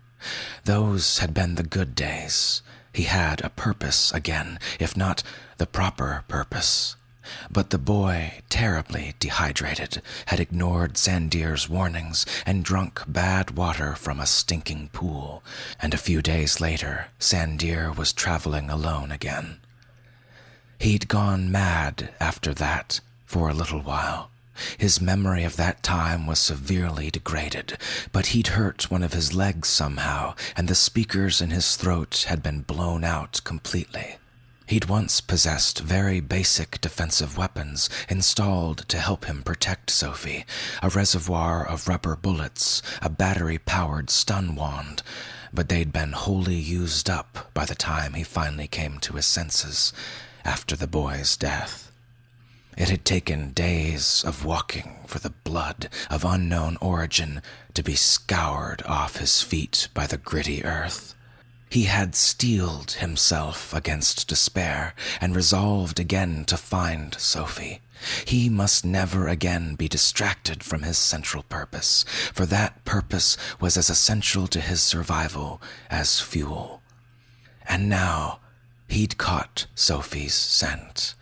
Those 0.64 1.18
had 1.18 1.32
been 1.32 1.54
the 1.54 1.62
good 1.62 1.94
days. 1.94 2.60
He 2.92 3.04
had 3.04 3.40
a 3.40 3.50
purpose 3.50 4.12
again, 4.12 4.58
if 4.78 4.96
not 4.96 5.22
the 5.56 5.66
proper 5.66 6.24
purpose. 6.28 6.96
But 7.50 7.70
the 7.70 7.78
boy, 7.78 8.42
terribly 8.48 9.14
dehydrated, 9.18 10.02
had 10.26 10.40
ignored 10.40 10.94
Sandeer's 10.94 11.68
warnings 11.68 12.26
and 12.44 12.64
drunk 12.64 13.02
bad 13.06 13.52
water 13.52 13.94
from 13.94 14.20
a 14.20 14.26
stinking 14.26 14.90
pool, 14.92 15.42
and 15.80 15.94
a 15.94 15.98
few 15.98 16.22
days 16.22 16.60
later, 16.60 17.08
Sandeer 17.18 17.94
was 17.94 18.12
traveling 18.12 18.70
alone 18.70 19.10
again. 19.12 19.60
He'd 20.78 21.08
gone 21.08 21.52
mad 21.52 22.12
after 22.18 22.52
that 22.54 23.00
for 23.24 23.48
a 23.48 23.54
little 23.54 23.80
while. 23.80 24.30
His 24.76 25.00
memory 25.00 25.44
of 25.44 25.56
that 25.56 25.82
time 25.82 26.26
was 26.26 26.38
severely 26.38 27.10
degraded, 27.10 27.78
but 28.12 28.26
he'd 28.26 28.48
hurt 28.48 28.90
one 28.90 29.02
of 29.02 29.12
his 29.12 29.32
legs 29.32 29.68
somehow, 29.68 30.34
and 30.56 30.68
the 30.68 30.74
speakers 30.74 31.40
in 31.40 31.50
his 31.50 31.76
throat 31.76 32.26
had 32.28 32.42
been 32.42 32.62
blown 32.62 33.04
out 33.04 33.40
completely. 33.44 34.16
He'd 34.72 34.86
once 34.86 35.20
possessed 35.20 35.80
very 35.80 36.20
basic 36.20 36.80
defensive 36.80 37.36
weapons 37.36 37.90
installed 38.08 38.88
to 38.88 38.98
help 38.98 39.26
him 39.26 39.42
protect 39.42 39.90
Sophie 39.90 40.46
a 40.82 40.88
reservoir 40.88 41.62
of 41.68 41.88
rubber 41.88 42.16
bullets, 42.16 42.80
a 43.02 43.10
battery 43.10 43.58
powered 43.58 44.08
stun 44.08 44.54
wand, 44.54 45.02
but 45.52 45.68
they'd 45.68 45.92
been 45.92 46.12
wholly 46.12 46.54
used 46.54 47.10
up 47.10 47.50
by 47.52 47.66
the 47.66 47.74
time 47.74 48.14
he 48.14 48.24
finally 48.24 48.66
came 48.66 48.98
to 49.00 49.16
his 49.16 49.26
senses 49.26 49.92
after 50.42 50.74
the 50.74 50.86
boy's 50.86 51.36
death. 51.36 51.92
It 52.74 52.88
had 52.88 53.04
taken 53.04 53.52
days 53.52 54.24
of 54.26 54.42
walking 54.42 55.00
for 55.06 55.18
the 55.18 55.34
blood 55.44 55.90
of 56.08 56.24
unknown 56.24 56.78
origin 56.80 57.42
to 57.74 57.82
be 57.82 57.94
scoured 57.94 58.82
off 58.86 59.18
his 59.18 59.42
feet 59.42 59.88
by 59.92 60.06
the 60.06 60.16
gritty 60.16 60.64
earth. 60.64 61.14
He 61.72 61.84
had 61.84 62.14
steeled 62.14 62.90
himself 62.90 63.72
against 63.72 64.28
despair 64.28 64.94
and 65.22 65.34
resolved 65.34 65.98
again 65.98 66.44
to 66.44 66.58
find 66.58 67.14
Sophie. 67.18 67.80
He 68.26 68.50
must 68.50 68.84
never 68.84 69.26
again 69.26 69.74
be 69.76 69.88
distracted 69.88 70.62
from 70.62 70.82
his 70.82 70.98
central 70.98 71.44
purpose, 71.44 72.04
for 72.34 72.44
that 72.44 72.84
purpose 72.84 73.38
was 73.58 73.78
as 73.78 73.88
essential 73.88 74.46
to 74.48 74.60
his 74.60 74.82
survival 74.82 75.62
as 75.88 76.20
fuel. 76.20 76.82
And 77.66 77.88
now 77.88 78.40
he'd 78.86 79.16
caught 79.16 79.66
Sophie's 79.74 80.34
scent. 80.34 81.14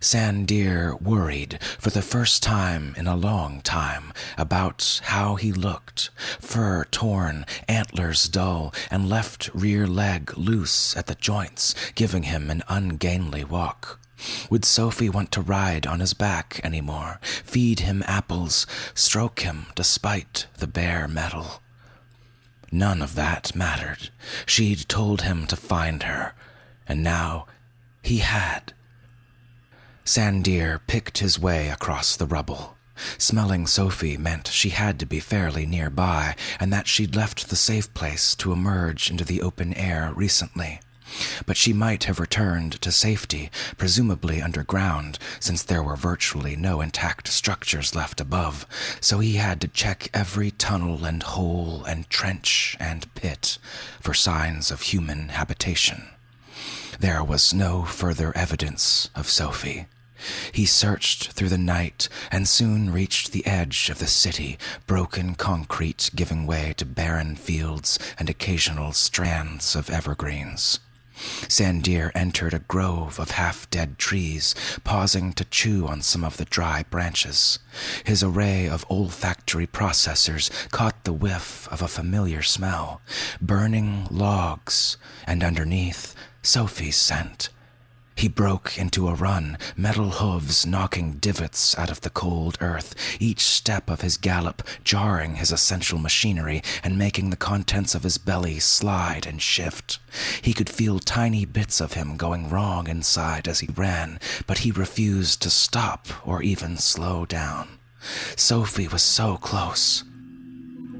Sandeer 0.00 1.00
worried 1.00 1.58
for 1.78 1.90
the 1.90 2.02
first 2.02 2.42
time 2.42 2.94
in 2.96 3.08
a 3.08 3.16
long 3.16 3.60
time 3.62 4.12
about 4.36 5.00
how 5.04 5.34
he 5.34 5.52
looked. 5.52 6.10
Fur 6.40 6.84
torn, 6.84 7.44
antlers 7.66 8.28
dull, 8.28 8.72
and 8.90 9.08
left 9.08 9.50
rear 9.52 9.88
leg 9.88 10.36
loose 10.38 10.96
at 10.96 11.06
the 11.06 11.16
joints, 11.16 11.74
giving 11.96 12.24
him 12.24 12.48
an 12.48 12.62
ungainly 12.68 13.42
walk. 13.42 13.98
Would 14.50 14.64
Sophie 14.64 15.08
want 15.10 15.32
to 15.32 15.40
ride 15.40 15.86
on 15.86 16.00
his 16.00 16.14
back 16.14 16.60
any 16.62 16.80
more, 16.80 17.18
feed 17.22 17.80
him 17.80 18.04
apples, 18.06 18.66
stroke 18.94 19.40
him 19.40 19.66
despite 19.74 20.46
the 20.58 20.66
bare 20.66 21.08
metal? 21.08 21.60
None 22.70 23.02
of 23.02 23.14
that 23.14 23.54
mattered. 23.54 24.10
She'd 24.46 24.88
told 24.88 25.22
him 25.22 25.46
to 25.46 25.56
find 25.56 26.04
her, 26.04 26.34
and 26.86 27.02
now 27.02 27.46
he 28.02 28.18
had. 28.18 28.74
Sandeer 30.08 30.80
picked 30.86 31.18
his 31.18 31.38
way 31.38 31.68
across 31.68 32.16
the 32.16 32.24
rubble. 32.24 32.78
Smelling 33.18 33.66
Sophie 33.66 34.16
meant 34.16 34.48
she 34.48 34.70
had 34.70 34.98
to 35.00 35.04
be 35.04 35.20
fairly 35.20 35.66
nearby, 35.66 36.34
and 36.58 36.72
that 36.72 36.88
she'd 36.88 37.14
left 37.14 37.50
the 37.50 37.56
safe 37.56 37.92
place 37.92 38.34
to 38.36 38.50
emerge 38.50 39.10
into 39.10 39.22
the 39.22 39.42
open 39.42 39.74
air 39.74 40.10
recently. 40.16 40.80
But 41.44 41.58
she 41.58 41.74
might 41.74 42.04
have 42.04 42.18
returned 42.18 42.80
to 42.80 42.90
safety, 42.90 43.50
presumably 43.76 44.40
underground, 44.40 45.18
since 45.40 45.62
there 45.62 45.82
were 45.82 45.94
virtually 45.94 46.56
no 46.56 46.80
intact 46.80 47.28
structures 47.28 47.94
left 47.94 48.18
above, 48.18 48.64
so 49.02 49.18
he 49.18 49.34
had 49.34 49.60
to 49.60 49.68
check 49.68 50.08
every 50.14 50.50
tunnel 50.52 51.04
and 51.04 51.22
hole 51.22 51.84
and 51.84 52.08
trench 52.08 52.78
and 52.80 53.14
pit 53.14 53.58
for 54.00 54.14
signs 54.14 54.70
of 54.70 54.80
human 54.80 55.28
habitation. 55.28 56.08
There 56.98 57.22
was 57.22 57.52
no 57.52 57.84
further 57.84 58.34
evidence 58.34 59.10
of 59.14 59.28
Sophie. 59.28 59.86
He 60.52 60.66
searched 60.66 61.32
through 61.32 61.48
the 61.48 61.58
night 61.58 62.08
and 62.30 62.48
soon 62.48 62.92
reached 62.92 63.32
the 63.32 63.46
edge 63.46 63.90
of 63.90 63.98
the 63.98 64.06
city, 64.06 64.58
broken 64.86 65.34
concrete 65.34 66.10
giving 66.14 66.46
way 66.46 66.74
to 66.76 66.84
barren 66.84 67.36
fields 67.36 67.98
and 68.18 68.28
occasional 68.28 68.92
strands 68.92 69.76
of 69.76 69.90
evergreens. 69.90 70.80
Sandeer 71.48 72.12
entered 72.14 72.54
a 72.54 72.60
grove 72.60 73.18
of 73.18 73.32
half 73.32 73.68
dead 73.70 73.98
trees, 73.98 74.54
pausing 74.84 75.32
to 75.32 75.44
chew 75.44 75.86
on 75.88 76.00
some 76.00 76.22
of 76.22 76.36
the 76.36 76.44
dry 76.44 76.84
branches. 76.90 77.58
His 78.04 78.22
array 78.22 78.68
of 78.68 78.86
olfactory 78.88 79.66
processors 79.66 80.50
caught 80.70 81.04
the 81.04 81.12
whiff 81.12 81.66
of 81.72 81.82
a 81.82 81.88
familiar 81.88 82.42
smell 82.42 83.00
burning 83.40 84.06
logs, 84.10 84.96
and 85.26 85.42
underneath, 85.42 86.14
Sophie's 86.42 86.96
scent. 86.96 87.48
He 88.18 88.26
broke 88.26 88.76
into 88.76 89.06
a 89.06 89.14
run, 89.14 89.58
metal 89.76 90.10
hooves 90.10 90.66
knocking 90.66 91.18
divots 91.18 91.78
out 91.78 91.88
of 91.88 92.00
the 92.00 92.10
cold 92.10 92.58
earth, 92.60 92.96
each 93.20 93.44
step 93.44 93.88
of 93.88 94.00
his 94.00 94.16
gallop 94.16 94.66
jarring 94.82 95.36
his 95.36 95.52
essential 95.52 96.00
machinery 96.00 96.60
and 96.82 96.98
making 96.98 97.30
the 97.30 97.36
contents 97.36 97.94
of 97.94 98.02
his 98.02 98.18
belly 98.18 98.58
slide 98.58 99.24
and 99.24 99.40
shift. 99.40 100.00
He 100.42 100.52
could 100.52 100.68
feel 100.68 100.98
tiny 100.98 101.44
bits 101.44 101.80
of 101.80 101.92
him 101.92 102.16
going 102.16 102.50
wrong 102.50 102.88
inside 102.88 103.46
as 103.46 103.60
he 103.60 103.68
ran, 103.68 104.18
but 104.48 104.58
he 104.58 104.72
refused 104.72 105.40
to 105.42 105.50
stop 105.50 106.08
or 106.26 106.42
even 106.42 106.76
slow 106.76 107.24
down. 107.24 107.78
Sophie 108.34 108.88
was 108.88 109.02
so 109.02 109.36
close. 109.36 110.02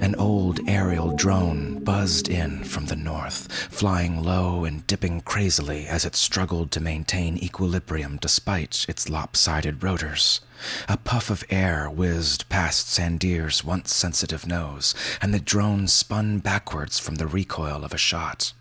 An 0.00 0.14
old 0.14 0.60
aerial 0.68 1.16
drone 1.16 1.82
buzzed 1.82 2.28
in 2.28 2.62
from 2.62 2.86
the 2.86 2.96
north, 2.96 3.52
flying 3.52 4.22
low 4.22 4.64
and 4.64 4.86
dipping 4.86 5.20
crazily 5.22 5.86
as 5.86 6.04
it 6.04 6.14
struggled 6.14 6.70
to 6.70 6.80
maintain 6.80 7.36
equilibrium 7.36 8.16
despite 8.20 8.86
its 8.88 9.08
lopsided 9.08 9.82
rotors. 9.82 10.40
A 10.88 10.96
puff 10.96 11.30
of 11.30 11.44
air 11.50 11.90
whizzed 11.90 12.48
past 12.48 12.86
Sandeer's 12.86 13.64
once 13.64 13.92
sensitive 13.92 14.46
nose, 14.46 14.94
and 15.20 15.34
the 15.34 15.40
drone 15.40 15.88
spun 15.88 16.38
backwards 16.38 17.00
from 17.00 17.16
the 17.16 17.26
recoil 17.26 17.84
of 17.84 17.92
a 17.92 17.98
shot. 17.98 18.52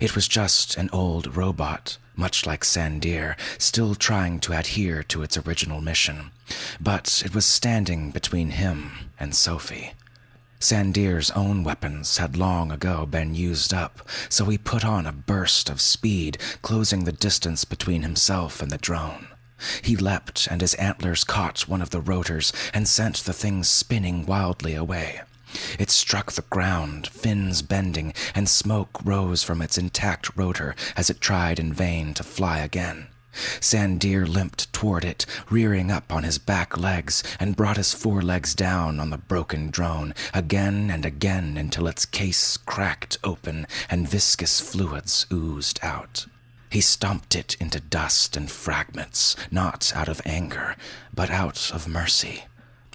It 0.00 0.16
was 0.16 0.26
just 0.26 0.76
an 0.76 0.90
old 0.92 1.36
robot, 1.36 1.98
much 2.16 2.46
like 2.46 2.64
Sandeer, 2.64 3.36
still 3.58 3.94
trying 3.94 4.40
to 4.40 4.58
adhere 4.58 5.04
to 5.04 5.22
its 5.22 5.36
original 5.36 5.80
mission. 5.80 6.32
But 6.80 7.22
it 7.24 7.32
was 7.32 7.46
standing 7.46 8.10
between 8.10 8.50
him 8.50 8.92
and 9.20 9.36
Sophie. 9.36 9.92
Sandeer's 10.60 11.30
own 11.30 11.64
weapons 11.64 12.18
had 12.18 12.36
long 12.36 12.70
ago 12.70 13.06
been 13.06 13.34
used 13.34 13.72
up, 13.72 14.06
so 14.28 14.44
he 14.44 14.58
put 14.58 14.84
on 14.84 15.06
a 15.06 15.12
burst 15.12 15.70
of 15.70 15.80
speed, 15.80 16.36
closing 16.60 17.04
the 17.04 17.12
distance 17.12 17.64
between 17.64 18.02
himself 18.02 18.60
and 18.60 18.70
the 18.70 18.78
drone. 18.78 19.28
He 19.82 19.96
leapt, 19.96 20.46
and 20.48 20.60
his 20.60 20.74
antlers 20.74 21.24
caught 21.24 21.68
one 21.68 21.82
of 21.82 21.90
the 21.90 22.00
rotors 22.00 22.52
and 22.74 22.86
sent 22.86 23.16
the 23.18 23.32
thing 23.32 23.64
spinning 23.64 24.26
wildly 24.26 24.74
away. 24.74 25.22
It 25.78 25.90
struck 25.90 26.32
the 26.32 26.42
ground, 26.42 27.08
fins 27.08 27.62
bending, 27.62 28.14
and 28.34 28.48
smoke 28.48 29.00
rose 29.04 29.42
from 29.42 29.60
its 29.60 29.78
intact 29.78 30.36
rotor 30.36 30.76
as 30.96 31.10
it 31.10 31.20
tried 31.20 31.58
in 31.58 31.72
vain 31.72 32.14
to 32.14 32.22
fly 32.22 32.58
again. 32.58 33.08
Sandeer 33.60 34.26
limped 34.26 34.72
toward 34.72 35.04
it, 35.04 35.24
rearing 35.50 35.90
up 35.90 36.12
on 36.12 36.24
his 36.24 36.38
back 36.38 36.76
legs, 36.76 37.22
and 37.38 37.56
brought 37.56 37.76
his 37.76 37.94
forelegs 37.94 38.54
down 38.54 38.98
on 38.98 39.10
the 39.10 39.18
broken 39.18 39.70
drone 39.70 40.14
again 40.34 40.90
and 40.90 41.04
again 41.04 41.56
until 41.56 41.86
its 41.86 42.04
case 42.04 42.56
cracked 42.56 43.18
open 43.22 43.66
and 43.88 44.08
viscous 44.08 44.60
fluids 44.60 45.26
oozed 45.32 45.78
out. 45.82 46.26
He 46.70 46.80
stomped 46.80 47.34
it 47.34 47.56
into 47.60 47.80
dust 47.80 48.36
and 48.36 48.50
fragments, 48.50 49.36
not 49.50 49.92
out 49.94 50.08
of 50.08 50.22
anger, 50.24 50.76
but 51.12 51.30
out 51.30 51.72
of 51.72 51.88
mercy. 51.88 52.44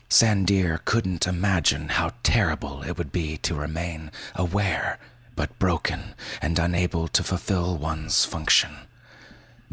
Sandeer 0.09 0.79
couldn't 0.85 1.27
imagine 1.27 1.89
how 1.89 2.11
terrible 2.23 2.83
it 2.83 2.97
would 2.97 3.11
be 3.11 3.37
to 3.37 3.55
remain 3.55 4.11
aware, 4.35 4.97
but 5.35 5.59
broken 5.59 6.15
and 6.41 6.57
unable 6.57 7.07
to 7.09 7.23
fulfill 7.23 7.77
one's 7.77 8.23
function. 8.23 8.71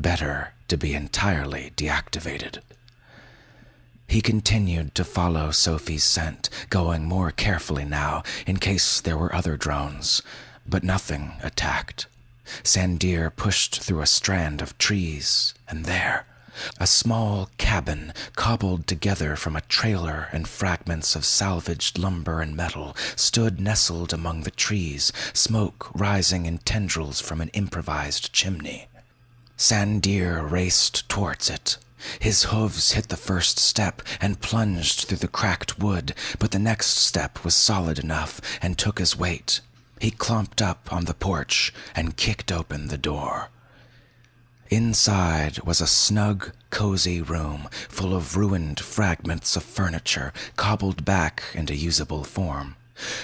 Better 0.02 0.52
to 0.66 0.76
be 0.76 0.94
entirely 0.94 1.72
deactivated. 1.76 2.58
He 4.08 4.20
continued 4.20 4.96
to 4.96 5.04
follow 5.04 5.52
Sophie's 5.52 6.02
scent, 6.02 6.50
going 6.70 7.04
more 7.04 7.30
carefully 7.30 7.84
now 7.84 8.24
in 8.44 8.56
case 8.56 9.00
there 9.00 9.16
were 9.16 9.32
other 9.32 9.56
drones, 9.56 10.20
but 10.66 10.82
nothing 10.82 11.34
attacked. 11.40 12.08
Sandeer 12.64 13.30
pushed 13.30 13.80
through 13.80 14.00
a 14.00 14.06
strand 14.06 14.60
of 14.60 14.76
trees, 14.76 15.54
and 15.68 15.84
there, 15.84 16.26
a 16.80 16.86
small 16.88 17.48
cabin 17.56 18.12
cobbled 18.34 18.88
together 18.88 19.36
from 19.36 19.54
a 19.54 19.60
trailer 19.60 20.28
and 20.32 20.48
fragments 20.48 21.14
of 21.14 21.24
salvaged 21.24 21.96
lumber 21.96 22.40
and 22.40 22.56
metal 22.56 22.96
stood 23.14 23.60
nestled 23.60 24.12
among 24.12 24.42
the 24.42 24.50
trees, 24.50 25.12
smoke 25.32 25.92
rising 25.94 26.44
in 26.44 26.58
tendrils 26.58 27.20
from 27.20 27.40
an 27.40 27.50
improvised 27.50 28.32
chimney. 28.32 28.88
Sandeer 29.62 30.42
raced 30.42 31.09
towards 31.09 31.48
it. 31.48 31.79
His 32.18 32.42
hooves 32.51 32.92
hit 32.92 33.11
the 33.11 33.16
first 33.16 33.61
step 33.61 34.03
and 34.20 34.40
plunged 34.40 35.03
through 35.05 35.18
the 35.18 35.29
cracked 35.29 35.79
wood, 35.79 36.14
but 36.40 36.51
the 36.51 36.59
next 36.59 36.88
step 36.88 37.44
was 37.44 37.55
solid 37.55 38.01
enough 38.01 38.40
and 38.61 38.77
took 38.77 38.98
his 38.98 39.16
weight. 39.16 39.61
He 40.01 40.11
clumped 40.11 40.61
up 40.61 40.92
on 40.92 41.05
the 41.05 41.14
porch 41.14 41.72
and 41.94 42.16
kicked 42.16 42.51
open 42.51 42.88
the 42.88 42.98
door. 42.98 43.51
Inside 44.68 45.61
was 45.61 45.81
a 45.81 45.87
snug, 45.87 46.51
cozy 46.70 47.22
room 47.22 47.68
full 47.88 48.16
of 48.16 48.37
ruined 48.37 48.81
fragments 48.81 49.55
of 49.55 49.62
furniture 49.62 50.33
cobbled 50.57 51.05
back 51.05 51.44
into 51.55 51.77
usable 51.77 52.25
form. 52.25 52.75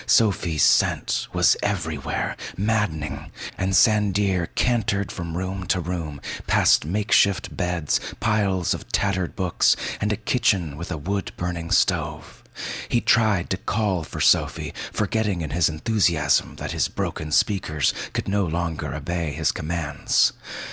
Sophie's 0.07 0.63
scent 0.63 1.29
was 1.33 1.57
everywhere, 1.63 2.37
maddening, 2.57 3.31
and 3.57 3.73
Sandeer 3.75 4.49
cantered 4.55 5.13
from 5.13 5.37
room 5.37 5.67
to 5.67 5.81
room, 5.81 6.21
past 6.47 6.87
makeshift 6.87 7.57
beds, 7.57 8.01
piles 8.19 8.73
of 8.73 8.91
tattered 8.91 9.37
books, 9.37 9.77
and 10.01 10.13
a 10.13 10.17
kitchen 10.17 10.77
with 10.77 10.91
a 10.91 10.97
wood 10.97 11.33
burning 11.37 11.71
stove. 11.71 12.43
He 12.89 13.01
tried 13.01 13.51
to 13.51 13.57
call 13.57 14.03
for 14.03 14.21
Sophie, 14.21 14.73
forgetting 14.93 15.43
in 15.43 15.51
his 15.51 15.69
enthusiasm 15.69 16.57
that 16.57 16.73
his 16.73 16.89
broken 16.89 17.31
speakers 17.31 17.93
could 18.13 18.27
no 18.27 18.45
longer 18.45 18.95
obey 18.95 19.33
his 19.33 19.53
commands. 19.53 20.33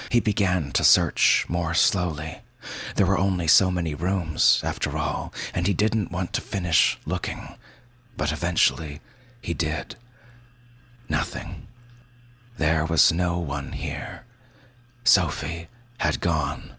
He 0.10 0.20
began 0.20 0.72
to 0.72 0.84
search 0.84 1.46
more 1.48 1.74
slowly. 1.74 2.40
There 2.96 3.06
were 3.06 3.18
only 3.18 3.48
so 3.48 3.70
many 3.70 3.94
rooms, 3.94 4.62
after 4.64 4.98
all, 4.98 5.32
and 5.54 5.68
he 5.68 5.74
didn't 5.74 6.12
want 6.12 6.34
to 6.34 6.42
finish 6.42 6.98
looking. 7.06 7.56
But 8.18 8.32
eventually, 8.32 9.02
he 9.42 9.54
did. 9.54 9.96
Nothing. 11.10 11.68
There 12.58 12.86
was 12.86 13.12
no 13.12 13.38
one 13.38 13.74
here. 13.74 14.24
Sophie 15.04 15.68
had 15.98 16.20
gone. 16.20 16.76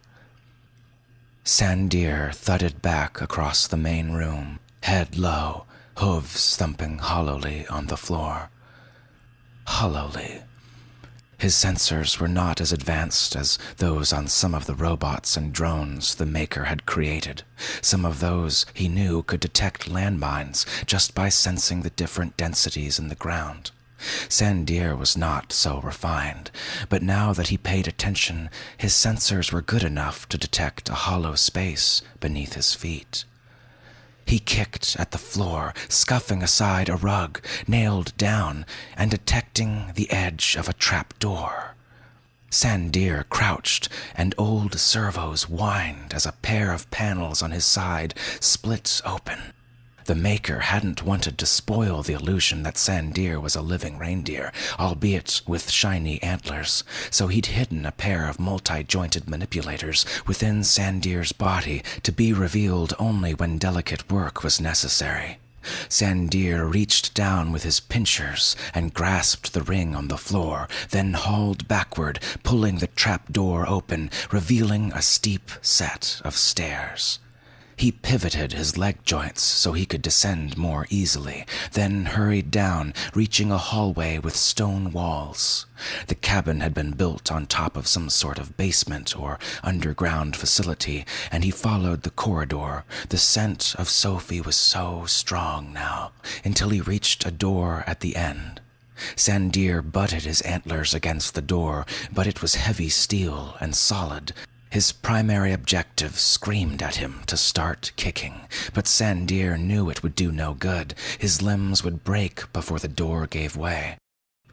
Sandeer 1.45 2.35
thudded 2.35 2.83
back 2.83 3.21
across 3.21 3.67
the 3.67 3.77
main 3.77 4.13
room, 4.13 4.59
head 4.83 5.17
low, 5.17 5.65
hooves 5.99 6.57
thumping 6.57 6.99
hollowly 6.99 7.67
on 7.69 7.87
the 7.87 7.97
floor. 7.97 8.51
Hollowly. 9.67 10.43
His 11.39 11.55
sensors 11.55 12.19
were 12.19 12.29
not 12.29 12.61
as 12.61 12.73
advanced 12.73 13.37
as 13.37 13.59
those 13.77 14.13
on 14.13 14.27
some 14.27 14.55
of 14.55 14.65
the 14.65 14.75
robots 14.75 15.37
and 15.37 15.53
drones 15.53 16.15
the 16.15 16.25
Maker 16.25 16.65
had 16.65 16.87
created. 16.87 17.43
Some 17.83 18.07
of 18.07 18.21
those, 18.21 18.65
he 18.73 18.89
knew, 18.89 19.23
could 19.23 19.41
detect 19.41 19.91
landmines 19.91 20.65
just 20.87 21.15
by 21.15 21.29
sensing 21.29 21.83
the 21.83 21.91
different 21.91 22.37
densities 22.37 22.99
in 22.99 23.09
the 23.09 23.15
ground. 23.15 23.71
Sandeer 24.29 24.97
was 24.97 25.17
not 25.17 25.53
so 25.53 25.81
refined, 25.81 26.51
but 26.89 27.03
now 27.03 27.33
that 27.33 27.49
he 27.49 27.59
paid 27.59 27.87
attention, 27.87 28.51
his 28.77 28.93
sensors 28.93 29.53
were 29.53 29.63
good 29.63 29.83
enough 29.83 30.29
to 30.29 30.39
detect 30.39 30.89
a 30.89 30.95
hollow 30.95 31.35
space 31.35 32.03
beneath 32.21 32.55
his 32.55 32.75
feet. 32.75 33.25
He 34.27 34.41
kicked 34.41 34.97
at 34.99 35.13
the 35.13 35.19
floor, 35.19 35.73
scuffing 35.89 36.43
aside 36.43 36.89
a 36.89 36.97
rug, 36.97 37.41
nailed 37.69 38.15
down, 38.17 38.67
and 38.97 39.11
detecting 39.11 39.93
the 39.95 40.11
edge 40.11 40.57
of 40.57 40.69
a 40.69 40.73
trap 40.75 41.17
door. 41.21 41.77
Sandeer 42.51 43.25
crouched, 43.29 43.89
and 44.15 44.35
old 44.37 44.79
servos 44.79 45.45
whined 45.45 46.13
as 46.13 46.27
a 46.27 46.33
pair 46.33 46.73
of 46.73 46.91
panels 46.91 47.41
on 47.41 47.53
his 47.53 47.65
side 47.65 48.15
split 48.41 49.01
open. 49.05 49.53
The 50.07 50.15
Maker 50.15 50.61
hadn't 50.61 51.03
wanted 51.03 51.37
to 51.39 51.47
spoil 51.47 52.01
the 52.01 52.13
illusion 52.13 52.63
that 52.63 52.77
Sandeer 52.77 53.41
was 53.41 53.57
a 53.57 53.61
living 53.61 53.99
reindeer, 53.99 54.53
albeit 54.79 55.41
with 55.49 55.69
shiny 55.69 56.23
antlers, 56.23 56.85
so 57.11 57.27
he'd 57.27 57.47
hidden 57.47 57.85
a 57.85 57.91
pair 57.91 58.29
of 58.29 58.39
multi 58.39 58.85
jointed 58.85 59.29
manipulators 59.29 60.07
within 60.25 60.61
Sandeer's 60.63 61.33
body 61.33 61.83
to 62.05 62.13
be 62.13 62.33
revealed 62.33 62.95
only 63.01 63.35
when 63.35 63.59
delicate 63.59 64.09
work 64.09 64.45
was 64.45 64.61
necessary. 64.61 65.39
Sandeer 65.89 66.73
reached 66.73 67.13
down 67.13 67.51
with 67.51 67.65
his 67.65 67.81
pinchers 67.81 68.55
and 68.73 68.95
grasped 68.95 69.55
the 69.55 69.63
ring 69.63 69.97
on 69.97 70.07
the 70.07 70.17
floor, 70.17 70.69
then 70.91 71.15
hauled 71.15 71.67
backward, 71.67 72.21
pulling 72.45 72.79
the 72.79 72.87
trap 72.87 73.33
door 73.33 73.69
open, 73.69 74.11
revealing 74.31 74.93
a 74.93 75.03
steep 75.03 75.51
set 75.63 76.21
of 76.25 76.37
stairs. 76.37 77.19
He 77.79 77.93
pivoted 77.93 78.55
his 78.55 78.79
leg 78.79 79.05
joints 79.05 79.43
so 79.43 79.75
he 79.75 79.85
could 79.85 80.01
descend 80.01 80.57
more 80.57 80.87
easily, 80.89 81.45
then 81.73 82.07
hurried 82.07 82.51
down, 82.51 82.95
reaching 83.15 83.53
a 83.53 83.59
hallway 83.59 84.19
with 84.19 84.35
stone 84.35 84.93
walls. 84.93 85.67
The 86.07 86.15
cabin 86.15 86.61
had 86.61 86.73
been 86.73 86.93
built 86.93 87.31
on 87.31 87.45
top 87.45 87.77
of 87.77 87.87
some 87.87 88.09
sort 88.09 88.39
of 88.39 88.57
basement 88.57 89.19
or 89.19 89.39
underground 89.63 90.37
facility, 90.37 91.05
and 91.31 91.45
he 91.45 91.51
followed 91.51 92.03
the 92.03 92.11
corridor. 92.11 92.85
The 93.11 93.19
scent 93.19 93.75
of 93.79 93.91
Sophie 93.91 94.41
was 94.41 94.57
so 94.57 95.05
strong 95.05 95.75
now, 95.75 96.13
until 96.45 96.71
he 96.71 96.81
reached 96.81 97.27
a 97.27 97.31
door 97.31 97.85
at 97.87 98.01
the 98.01 98.17
end. 98.17 98.63
Sandeer 99.15 99.83
butted 99.83 100.23
his 100.23 100.41
antlers 100.41 100.95
against 100.95 101.35
the 101.35 101.43
door, 101.43 101.85
but 102.11 102.27
it 102.27 102.41
was 102.41 102.55
heavy 102.55 102.89
steel 102.89 103.55
and 103.61 103.77
solid, 103.77 104.33
his 104.71 104.93
primary 104.93 105.53
objective 105.53 106.19
screamed 106.19 106.83
at 106.83 106.97
him 106.97 107.21
to 107.27 107.37
start 107.37 107.93
kicking, 107.97 108.43
but 108.75 108.87
Sandeer 108.87 109.59
knew 109.59 109.89
it 109.89 110.03
would 110.03 110.15
do 110.15 110.33
no 110.33 110.55
good. 110.55 110.95
His 111.19 111.41
limbs 111.41 111.83
would 111.83 112.05
break 112.05 112.53
before 112.53 112.79
the 112.79 112.89
door 112.89 113.27
gave 113.27 113.57
way. 113.57 113.97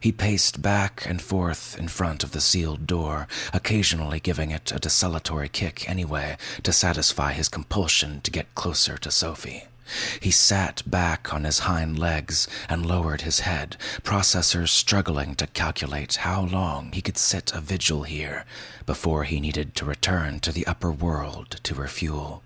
He 0.00 0.12
paced 0.12 0.60
back 0.60 1.06
and 1.06 1.22
forth 1.22 1.78
in 1.78 1.88
front 1.88 2.22
of 2.22 2.32
the 2.32 2.40
sealed 2.40 2.86
door, 2.86 3.26
occasionally 3.52 4.20
giving 4.20 4.50
it 4.50 4.70
a 4.70 4.78
desultory 4.78 5.48
kick 5.48 5.88
anyway 5.88 6.36
to 6.62 6.72
satisfy 6.72 7.32
his 7.32 7.48
compulsion 7.48 8.20
to 8.20 8.30
get 8.30 8.54
closer 8.54 8.98
to 8.98 9.10
Sophie. 9.10 9.64
He 10.20 10.30
sat 10.30 10.82
back 10.86 11.32
on 11.32 11.44
his 11.44 11.60
hind 11.60 11.98
legs 11.98 12.48
and 12.68 12.86
lowered 12.86 13.22
his 13.22 13.40
head, 13.40 13.76
processors 14.02 14.68
struggling 14.68 15.34
to 15.36 15.46
calculate 15.46 16.16
how 16.16 16.42
long 16.42 16.92
he 16.92 17.02
could 17.02 17.18
sit 17.18 17.52
a 17.52 17.60
vigil 17.60 18.04
here 18.04 18.44
before 18.86 19.24
he 19.24 19.40
needed 19.40 19.74
to 19.74 19.84
return 19.84 20.40
to 20.40 20.52
the 20.52 20.66
upper 20.66 20.90
world 20.90 21.50
to 21.62 21.74
refuel. 21.74 22.42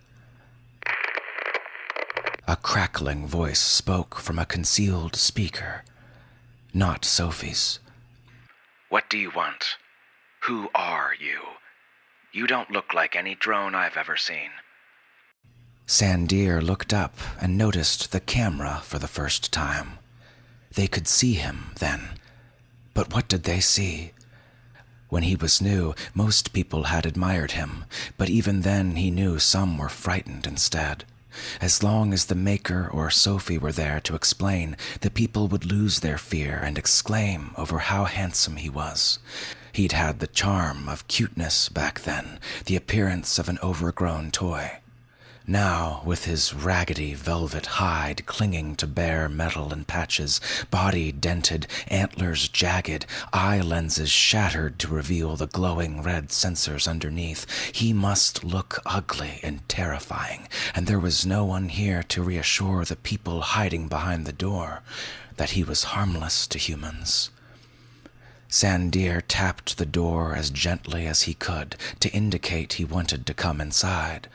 A 2.46 2.57
crackling 2.57 3.27
voice 3.27 3.61
spoke 3.61 4.16
from 4.16 4.38
a 4.38 4.46
concealed 4.46 5.14
speaker, 5.14 5.85
not 6.72 7.05
Sophie's. 7.05 7.79
What 8.88 9.11
do 9.11 9.18
you 9.18 9.31
want? 9.31 9.77
Who 10.44 10.70
are 10.74 11.12
you? 11.18 11.40
You 12.33 12.46
don't 12.46 12.70
look 12.70 12.94
like 12.94 13.14
any 13.14 13.35
drone 13.35 13.74
I've 13.74 13.96
ever 13.96 14.16
seen. 14.16 14.51
Sandeer 15.88 16.61
looked 16.61 16.92
up 16.92 17.16
and 17.40 17.57
noticed 17.57 18.12
the 18.12 18.20
camera 18.20 18.83
for 18.85 18.98
the 18.98 19.09
first 19.09 19.51
time. 19.51 19.98
They 20.74 20.87
could 20.87 21.09
see 21.09 21.33
him 21.33 21.70
then. 21.79 22.11
But 22.92 23.14
what 23.14 23.27
did 23.27 23.44
they 23.44 23.61
see? 23.61 24.12
When 25.09 25.22
he 25.22 25.35
was 25.35 25.62
new, 25.62 25.94
most 26.12 26.53
people 26.53 26.85
had 26.85 27.07
admired 27.07 27.53
him, 27.53 27.87
but 28.18 28.29
even 28.29 28.61
then 28.61 28.96
he 28.96 29.11
knew 29.11 29.38
some 29.38 29.79
were 29.79 29.88
frightened 29.88 30.46
instead. 30.46 31.05
As 31.59 31.83
long 31.83 32.12
as 32.12 32.27
the 32.27 32.35
Maker 32.35 32.90
or 32.92 33.09
Sophie 33.09 33.57
were 33.57 33.72
there 33.72 33.98
to 34.01 34.14
explain, 34.14 34.77
the 35.01 35.11
people 35.11 35.48
would 35.48 35.64
lose 35.64 36.01
their 36.01 36.18
fear 36.18 36.61
and 36.62 36.77
exclaim 36.77 37.53
over 37.57 37.79
how 37.79 38.05
handsome 38.05 38.57
he 38.57 38.68
was. 38.68 39.20
He'd 39.72 39.92
had 39.92 40.18
the 40.18 40.27
charm 40.27 40.87
of 40.87 41.09
cuteness 41.09 41.70
back 41.70 42.01
then, 42.01 42.38
the 42.66 42.77
appearance 42.77 43.38
of 43.38 43.48
an 43.48 43.59
overgrown 43.62 44.33
toy. 44.33 44.81
Now, 45.50 46.02
with 46.04 46.26
his 46.26 46.52
raggedy 46.52 47.14
velvet 47.14 47.64
hide 47.80 48.26
clinging 48.26 48.76
to 48.76 48.87
bare 48.87 49.30
metal 49.30 49.72
in 49.72 49.87
patches, 49.87 50.42
body 50.70 51.11
dented, 51.11 51.66
antlers 51.87 52.50
jagged, 52.50 53.06
eye 53.32 53.62
lenses 53.62 54.11
shattered 54.11 54.78
to 54.80 54.88
reveal 54.88 55.37
the 55.37 55.46
glowing 55.46 56.02
red 56.02 56.28
sensors 56.28 56.87
underneath, 56.87 57.46
he 57.72 57.94
must 57.94 58.44
look 58.44 58.78
ugly 58.84 59.40
and 59.42 59.66
terrifying, 59.70 60.48
and 60.74 60.87
there 60.87 61.00
was 61.00 61.24
no 61.24 61.46
one 61.46 61.70
here 61.70 62.02
to 62.02 62.22
reassure 62.22 62.84
the 62.84 62.96
people 62.96 63.40
hiding 63.40 63.88
behind 63.88 64.26
the 64.26 64.34
door 64.34 64.82
that 65.38 65.52
he 65.52 65.64
was 65.64 65.94
harmless 65.94 66.46
to 66.46 66.58
humans. 66.58 67.30
Sandeer 68.50 69.22
tapped 69.26 69.78
the 69.78 69.87
door 69.87 70.34
as 70.34 70.50
gently 70.50 71.06
as 71.06 71.22
he 71.22 71.32
could 71.32 71.74
to 72.00 72.11
indicate 72.11 72.74
he 72.74 72.84
wanted 72.84 73.24
to 73.24 73.32
come 73.32 73.62
inside 73.62 74.28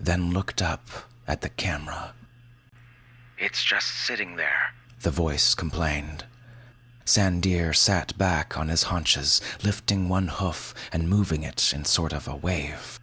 then 0.00 0.32
looked 0.32 0.62
up 0.62 0.88
at 1.26 1.40
the 1.40 1.48
camera. 1.48 2.14
It's 3.38 3.62
just 3.62 3.88
sitting 4.06 4.36
there, 4.36 4.74
the 5.02 5.10
voice 5.10 5.54
complained. 5.54 6.24
Sandeer 7.04 7.74
sat 7.74 8.18
back 8.18 8.58
on 8.58 8.68
his 8.68 8.84
haunches, 8.84 9.40
lifting 9.64 10.08
one 10.08 10.28
hoof 10.28 10.74
and 10.92 11.08
moving 11.08 11.42
it 11.42 11.72
in 11.72 11.84
sort 11.84 12.12
of 12.12 12.28
a 12.28 12.36
wave. 12.36 13.00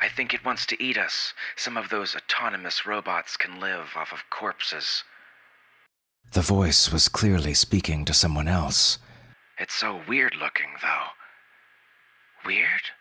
I 0.00 0.08
think 0.08 0.32
it 0.32 0.44
wants 0.44 0.64
to 0.66 0.82
eat 0.82 0.96
us. 0.96 1.34
Some 1.56 1.76
of 1.76 1.88
those 1.88 2.14
autonomous 2.14 2.86
robots 2.86 3.36
can 3.36 3.60
live 3.60 3.88
off 3.96 4.12
of 4.12 4.30
corpses. 4.30 5.04
The 6.32 6.40
voice 6.40 6.92
was 6.92 7.08
clearly 7.08 7.54
speaking 7.54 8.04
to 8.04 8.14
someone 8.14 8.46
else. 8.48 8.98
It's 9.58 9.74
so 9.74 10.00
weird 10.08 10.36
looking, 10.36 10.70
though. 10.80 11.08
Weird? 12.46 12.92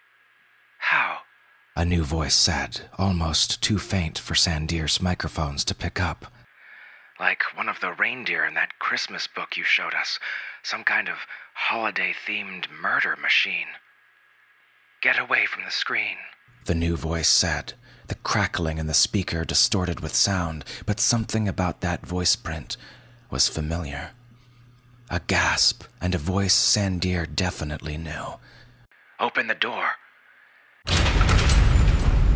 How? 0.80 1.20
A 1.80 1.86
new 1.86 2.04
voice 2.04 2.36
said, 2.36 2.82
almost 2.98 3.62
too 3.62 3.78
faint 3.78 4.20
for 4.20 4.34
Sandeer's 4.34 5.02
microphones 5.02 5.64
to 5.64 5.74
pick 5.74 6.02
up. 6.02 6.26
Like 7.22 7.42
one 7.56 7.70
of 7.70 7.80
the 7.80 7.94
reindeer 7.94 8.44
in 8.44 8.54
that 8.56 8.78
Christmas 8.80 9.28
book 9.34 9.56
you 9.56 9.64
showed 9.64 9.94
us. 9.94 10.20
Some 10.62 10.84
kind 10.84 11.08
of 11.08 11.20
holiday 11.54 12.14
themed 12.28 12.66
murder 12.70 13.16
machine. 13.16 13.68
Get 15.02 15.18
away 15.18 15.46
from 15.46 15.64
the 15.64 15.72
screen. 15.72 16.18
The 16.66 16.76
new 16.76 16.98
voice 16.98 17.30
said. 17.30 17.76
The 18.08 18.16
crackling 18.16 18.78
in 18.78 18.88
the 18.88 18.94
speaker 18.94 19.46
distorted 19.46 20.02
with 20.02 20.14
sound, 20.14 20.66
but 20.86 21.00
something 21.00 21.48
about 21.48 21.80
that 21.80 22.06
voice 22.06 22.36
print 22.36 22.76
was 23.32 23.48
familiar. 23.48 24.10
A 25.10 25.22
gasp 25.28 25.86
and 26.02 26.14
a 26.14 26.18
voice 26.18 26.54
Sandeer 26.54 27.26
definitely 27.34 27.96
knew. 27.96 28.34
Open 29.18 29.48
the 29.48 29.56
door. 29.56 29.92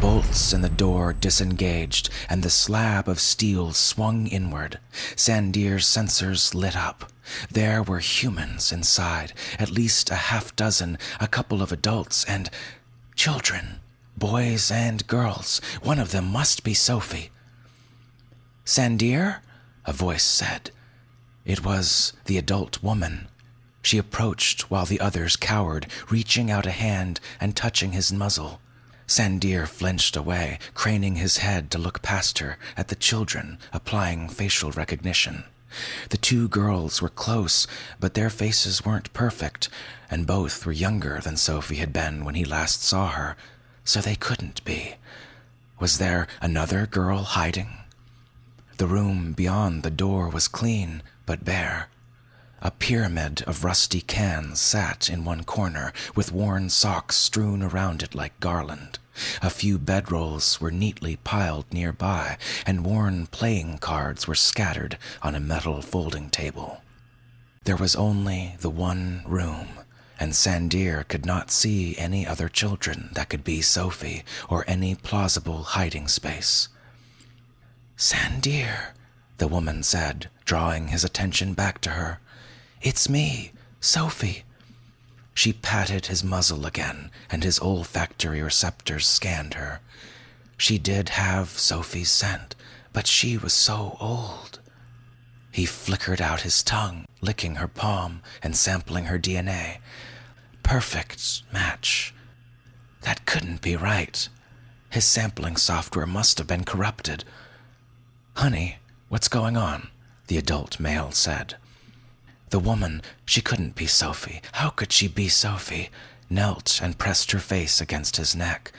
Bolts 0.04 0.52
in 0.52 0.60
the 0.60 0.68
door 0.68 1.14
disengaged, 1.14 2.10
and 2.28 2.44
the 2.44 2.50
slab 2.50 3.08
of 3.08 3.22
steel 3.22 3.72
swung 3.72 4.28
inward. 4.28 4.78
Sandeer's 5.16 5.86
sensors 5.86 6.54
lit 6.54 6.76
up. 6.76 7.10
There 7.50 7.82
were 7.82 8.00
humans 8.00 8.74
inside, 8.74 9.32
at 9.58 9.72
least 9.72 10.12
a 10.12 10.16
half 10.16 10.54
dozen, 10.58 10.98
a 11.22 11.28
couple 11.30 11.62
of 11.62 11.72
adults, 11.72 12.26
and 12.26 12.50
children, 13.16 13.80
boys 14.18 14.70
and 14.70 15.08
girls. 15.08 15.62
One 15.82 16.00
of 16.00 16.12
them 16.12 16.26
must 16.26 16.66
be 16.66 16.74
Sophie. 16.74 17.32
Sandeer? 18.66 19.38
A 19.86 19.94
voice 19.94 20.24
said. 20.24 20.72
It 21.46 21.64
was 21.64 22.12
the 22.26 22.38
adult 22.38 22.84
woman. 22.84 23.30
She 23.82 23.98
approached 23.98 24.70
while 24.70 24.86
the 24.86 25.00
others 25.00 25.38
cowered, 25.38 25.88
reaching 26.10 26.52
out 26.52 26.66
a 26.66 26.72
hand 26.72 27.22
and 27.40 27.56
touching 27.56 27.94
his 27.94 28.12
muzzle. 28.12 28.60
Sandeer 29.08 29.68
flinched 29.68 30.16
away, 30.16 30.60
craning 30.74 31.16
his 31.16 31.38
head 31.38 31.70
to 31.72 31.78
look 31.78 32.02
past 32.02 32.40
her 32.40 32.58
at 32.78 32.88
the 32.88 32.96
children, 32.96 33.60
applying 33.72 34.30
facial 34.30 34.72
recognition. 34.72 35.44
The 36.10 36.18
two 36.18 36.48
girls 36.48 37.02
were 37.02 37.10
close, 37.10 37.68
but 38.00 38.14
their 38.14 38.30
faces 38.30 38.86
weren't 38.86 39.14
perfect, 39.14 39.70
and 40.10 40.28
both 40.28 40.66
were 40.66 40.72
younger 40.72 41.20
than 41.20 41.38
Sophie 41.38 41.78
had 41.78 41.92
been 41.92 42.24
when 42.24 42.36
he 42.36 42.46
last 42.46 42.84
saw 42.84 43.10
her, 43.10 43.36
so 43.84 44.00
they 44.00 44.16
couldn't 44.16 44.64
be. 44.64 44.96
Was 45.80 45.98
there 45.98 46.28
another 46.42 46.86
girl 46.86 47.24
hiding? 47.24 47.78
The 48.78 48.88
room 48.88 49.34
beyond 49.34 49.84
the 49.84 49.92
door 49.92 50.30
was 50.30 50.48
clean, 50.48 51.02
but 51.26 51.44
bare. 51.44 51.90
A 52.66 52.72
pyramid 52.72 53.42
of 53.42 53.66
rusty 53.66 54.00
cans 54.00 54.62
sat 54.62 55.10
in 55.10 55.26
one 55.26 55.44
corner, 55.44 55.92
with 56.16 56.32
worn 56.32 56.70
socks 56.70 57.18
strewn 57.18 57.62
around 57.62 58.02
it 58.02 58.16
like 58.16 58.40
garland. 58.40 59.00
A 59.42 59.50
few 59.50 59.78
bedrolls 59.78 60.62
were 60.62 60.72
neatly 60.72 61.18
piled 61.18 61.66
nearby, 61.74 62.38
and 62.66 62.86
worn 62.86 63.28
playing 63.28 63.80
cards 63.80 64.28
were 64.28 64.34
scattered 64.34 64.98
on 65.22 65.36
a 65.36 65.42
metal 65.42 65.82
folding 65.82 66.30
table. 66.30 66.82
There 67.66 67.76
was 67.76 67.98
only 67.98 68.56
the 68.62 68.70
one 68.70 69.24
room, 69.28 69.68
and 70.18 70.32
Sandeer 70.32 71.06
could 71.06 71.26
not 71.26 71.52
see 71.52 71.98
any 71.98 72.26
other 72.26 72.48
children 72.48 73.10
that 73.12 73.28
could 73.28 73.44
be 73.44 73.62
Sophie 73.62 74.24
or 74.50 74.64
any 74.70 74.96
plausible 74.96 75.64
hiding 75.64 76.08
space. 76.08 76.70
Sandeer, 77.98 78.94
the 79.38 79.50
woman 79.50 79.84
said, 79.84 80.30
drawing 80.46 80.88
his 80.88 81.04
attention 81.04 81.54
back 81.54 81.82
to 81.82 81.90
her. 81.90 82.20
It's 82.84 83.08
me, 83.08 83.54
Sophie. 83.80 84.44
She 85.34 85.54
patted 85.54 86.08
his 86.08 86.22
muzzle 86.22 86.66
again, 86.66 87.12
and 87.30 87.42
his 87.42 87.58
olfactory 87.62 88.42
receptors 88.42 89.08
scanned 89.08 89.54
her. 89.54 89.80
She 90.58 90.78
did 90.78 91.10
have 91.10 91.58
Sophie's 91.58 92.12
scent, 92.12 92.56
but 92.92 93.08
she 93.08 93.38
was 93.38 93.54
so 93.54 93.96
old. 94.02 94.60
He 95.50 95.66
flickered 95.66 96.20
out 96.20 96.42
his 96.42 96.62
tongue, 96.62 97.06
licking 97.22 97.56
her 97.56 97.70
palm 97.70 98.22
and 98.44 98.54
sampling 98.54 99.06
her 99.06 99.18
DNA. 99.18 99.78
Perfect 100.62 101.44
match. 101.54 102.14
That 103.02 103.26
couldn't 103.26 103.62
be 103.62 103.78
right. 103.78 104.28
His 104.90 105.06
sampling 105.06 105.56
software 105.56 106.06
must 106.06 106.38
have 106.38 106.48
been 106.48 106.66
corrupted. 106.66 107.24
Honey, 108.36 108.80
what's 109.08 109.30
going 109.30 109.56
on? 109.56 109.88
The 110.28 110.38
adult 110.38 110.82
male 110.82 111.12
said. 111.12 111.56
The 112.54 112.60
woman, 112.60 113.02
she 113.26 113.42
couldn't 113.42 113.74
be 113.74 113.88
Sophie. 113.88 114.40
How 114.52 114.70
could 114.70 114.92
she 114.92 115.08
be 115.08 115.28
Sophie? 115.28 115.90
Knelt 116.30 116.80
and 116.84 117.00
pressed 117.00 117.32
her 117.32 117.40
face 117.40 117.82
against 117.82 118.18
his 118.18 118.36
neck. 118.36 118.72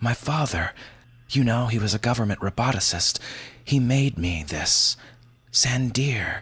My 0.00 0.14
father, 0.14 0.72
you 1.30 1.44
know, 1.44 1.68
he 1.68 1.78
was 1.78 1.94
a 1.94 2.00
government 2.00 2.40
roboticist. 2.40 3.20
He 3.64 3.78
made 3.78 4.18
me 4.18 4.42
this. 4.42 4.96
Sandeer. 5.52 6.40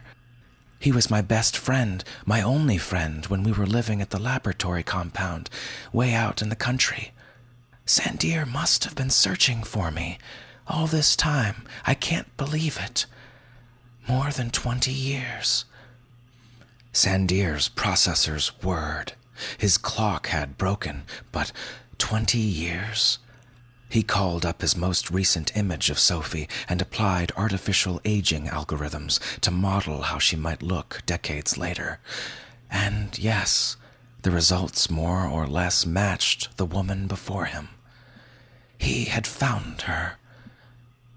He 0.79 0.91
was 0.91 1.11
my 1.11 1.21
best 1.21 1.55
friend, 1.55 2.03
my 2.25 2.41
only 2.41 2.79
friend, 2.79 3.23
when 3.27 3.43
we 3.43 3.51
were 3.51 3.67
living 3.67 4.01
at 4.01 4.09
the 4.09 4.17
laboratory 4.19 4.81
compound, 4.81 5.51
way 5.91 6.15
out 6.15 6.41
in 6.41 6.49
the 6.49 6.55
country. 6.55 7.11
Sandeer 7.85 8.51
must 8.51 8.83
have 8.83 8.95
been 8.95 9.11
searching 9.11 9.61
for 9.61 9.91
me. 9.91 10.17
All 10.65 10.87
this 10.87 11.15
time, 11.15 11.67
I 11.85 11.93
can't 11.93 12.35
believe 12.35 12.79
it. 12.81 13.05
More 14.07 14.31
than 14.31 14.49
twenty 14.49 14.91
years. 14.91 15.65
Sandeer's 16.93 17.69
processors 17.69 18.49
whirred. 18.63 19.13
His 19.57 19.77
clock 19.77 20.27
had 20.27 20.57
broken, 20.57 21.03
but 21.31 21.51
twenty 21.97 22.39
years? 22.39 23.17
He 23.89 24.03
called 24.03 24.45
up 24.45 24.61
his 24.61 24.77
most 24.77 25.11
recent 25.11 25.55
image 25.55 25.89
of 25.89 25.99
Sophie 25.99 26.47
and 26.69 26.81
applied 26.81 27.31
artificial 27.35 27.99
aging 28.05 28.47
algorithms 28.47 29.19
to 29.41 29.51
model 29.51 30.03
how 30.03 30.19
she 30.19 30.35
might 30.35 30.63
look 30.63 31.01
decades 31.05 31.57
later. 31.57 31.99
And 32.71 33.17
yes, 33.19 33.75
the 34.21 34.31
results 34.31 34.89
more 34.89 35.27
or 35.27 35.45
less 35.45 35.85
matched 35.85 36.57
the 36.57 36.65
woman 36.65 37.07
before 37.07 37.45
him. 37.45 37.69
He 38.77 39.05
had 39.05 39.27
found 39.27 39.83
her. 39.83 40.13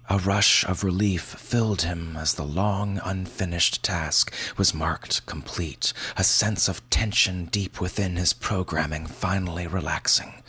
A 0.09 0.19
rush 0.19 0.63
of 0.63 0.85
relief 0.85 1.21
filled 1.21 1.81
him 1.81 2.15
as 2.15 2.35
the 2.35 2.45
long, 2.45 3.01
unfinished 3.03 3.83
task 3.83 4.33
was 4.55 4.73
marked 4.73 5.25
complete, 5.25 5.91
a 6.15 6.23
sense 6.23 6.69
of 6.69 6.87
tension 6.89 7.45
deep 7.45 7.81
within 7.81 8.15
his 8.15 8.31
programming 8.31 9.05
finally 9.05 9.67
relaxing. 9.67 10.43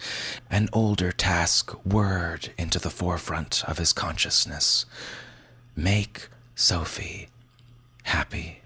An 0.49 0.68
older 0.73 1.11
task 1.11 1.73
whirred 1.85 2.53
into 2.57 2.79
the 2.79 2.90
forefront 2.90 3.64
of 3.66 3.79
his 3.79 3.92
consciousness 3.92 4.87
Make 5.75 6.29
Sophie 6.55 7.29
happy. 8.05 8.62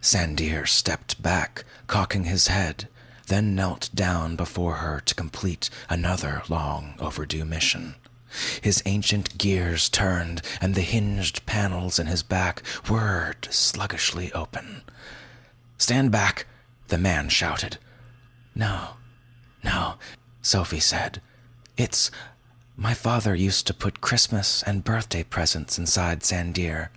Sandeer 0.00 0.66
stepped 0.66 1.20
back, 1.22 1.64
cocking 1.86 2.24
his 2.24 2.48
head, 2.48 2.88
then 3.26 3.54
knelt 3.54 3.90
down 3.94 4.36
before 4.36 4.76
her 4.76 5.00
to 5.00 5.14
complete 5.14 5.68
another 5.88 6.42
long 6.48 6.94
overdue 6.98 7.44
mission. 7.44 7.94
His 8.60 8.82
ancient 8.86 9.38
gears 9.38 9.88
turned, 9.88 10.42
and 10.60 10.74
the 10.74 10.82
hinged 10.82 11.44
panels 11.46 11.98
in 11.98 12.06
his 12.06 12.22
back 12.22 12.66
whirred 12.88 13.48
sluggishly 13.50 14.32
open. 14.32 14.82
Stand 15.78 16.10
back, 16.10 16.46
the 16.88 16.98
man 16.98 17.28
shouted. 17.28 17.78
No, 18.54 18.96
no, 19.62 19.94
Sophie 20.42 20.80
said. 20.80 21.20
It's. 21.76 22.10
My 22.78 22.92
father 22.92 23.34
used 23.34 23.66
to 23.66 23.74
put 23.74 24.02
Christmas 24.02 24.62
and 24.62 24.84
birthday 24.84 25.22
presents 25.22 25.78
inside 25.78 26.20
Sandeer. 26.20 26.88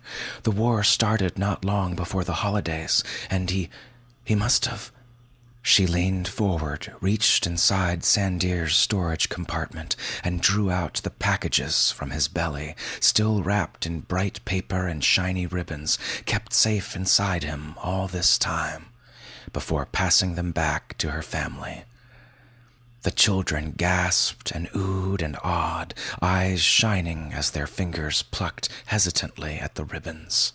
The 0.42 0.50
war 0.50 0.82
started 0.82 1.38
not 1.38 1.64
long 1.64 1.94
before 1.94 2.22
the 2.22 2.34
holidays, 2.44 3.02
and 3.30 3.50
he. 3.50 3.70
he 4.24 4.34
must 4.34 4.66
have. 4.66 4.92
She 5.70 5.86
leaned 5.86 6.26
forward, 6.26 6.92
reached 7.00 7.46
inside 7.46 8.02
Sandeer's 8.02 8.74
storage 8.74 9.28
compartment, 9.28 9.94
and 10.24 10.40
drew 10.40 10.68
out 10.68 10.94
the 10.94 11.10
packages 11.10 11.92
from 11.92 12.10
his 12.10 12.26
belly, 12.26 12.74
still 12.98 13.44
wrapped 13.44 13.86
in 13.86 14.00
bright 14.00 14.44
paper 14.44 14.88
and 14.88 15.04
shiny 15.04 15.46
ribbons, 15.46 15.96
kept 16.26 16.54
safe 16.54 16.96
inside 16.96 17.44
him 17.44 17.76
all 17.78 18.08
this 18.08 18.36
time, 18.36 18.86
before 19.52 19.86
passing 19.86 20.34
them 20.34 20.50
back 20.50 20.98
to 20.98 21.12
her 21.12 21.22
family. 21.22 21.84
The 23.02 23.12
children 23.12 23.70
gasped 23.76 24.50
and 24.50 24.66
oohed 24.72 25.22
and 25.22 25.36
awed, 25.44 25.94
eyes 26.20 26.62
shining 26.62 27.32
as 27.32 27.52
their 27.52 27.68
fingers 27.68 28.24
plucked 28.24 28.68
hesitantly 28.86 29.60
at 29.60 29.76
the 29.76 29.84
ribbons. 29.84 30.52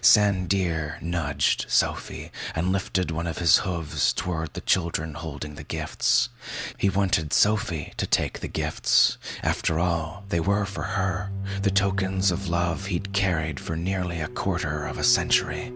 Sandeer 0.00 1.00
nudged 1.02 1.66
Sophie 1.68 2.30
and 2.54 2.72
lifted 2.72 3.10
one 3.10 3.26
of 3.26 3.38
his 3.38 3.58
hooves 3.58 4.12
toward 4.12 4.54
the 4.54 4.60
children 4.60 5.14
holding 5.14 5.54
the 5.54 5.64
gifts. 5.64 6.28
He 6.76 6.88
wanted 6.88 7.32
Sophie 7.32 7.92
to 7.96 8.06
take 8.06 8.40
the 8.40 8.48
gifts. 8.48 9.18
After 9.42 9.78
all, 9.78 10.24
they 10.28 10.40
were 10.40 10.64
for 10.64 10.82
her, 10.82 11.30
the 11.62 11.70
tokens 11.70 12.30
of 12.30 12.48
love 12.48 12.86
he'd 12.86 13.12
carried 13.12 13.60
for 13.60 13.76
nearly 13.76 14.20
a 14.20 14.28
quarter 14.28 14.86
of 14.86 14.98
a 14.98 15.04
century. 15.04 15.72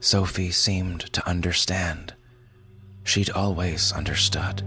Sophie 0.00 0.50
seemed 0.50 1.12
to 1.12 1.28
understand. 1.28 2.14
She'd 3.04 3.30
always 3.30 3.92
understood. 3.92 4.62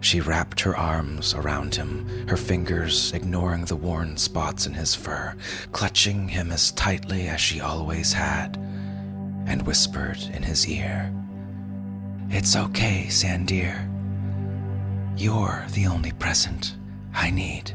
She 0.00 0.20
wrapped 0.20 0.60
her 0.60 0.76
arms 0.76 1.34
around 1.34 1.74
him, 1.74 2.26
her 2.26 2.36
fingers 2.36 3.12
ignoring 3.12 3.66
the 3.66 3.76
worn 3.76 4.16
spots 4.16 4.66
in 4.66 4.72
his 4.72 4.94
fur, 4.94 5.34
clutching 5.72 6.28
him 6.28 6.50
as 6.50 6.72
tightly 6.72 7.28
as 7.28 7.40
she 7.40 7.60
always 7.60 8.12
had, 8.14 8.56
and 9.46 9.66
whispered 9.66 10.18
in 10.32 10.42
his 10.42 10.66
ear, 10.66 11.12
It's 12.30 12.56
okay, 12.56 13.06
Sandeer. 13.08 13.86
You're 15.16 15.66
the 15.72 15.86
only 15.86 16.12
present 16.12 16.76
I 17.12 17.30
need. 17.30 17.74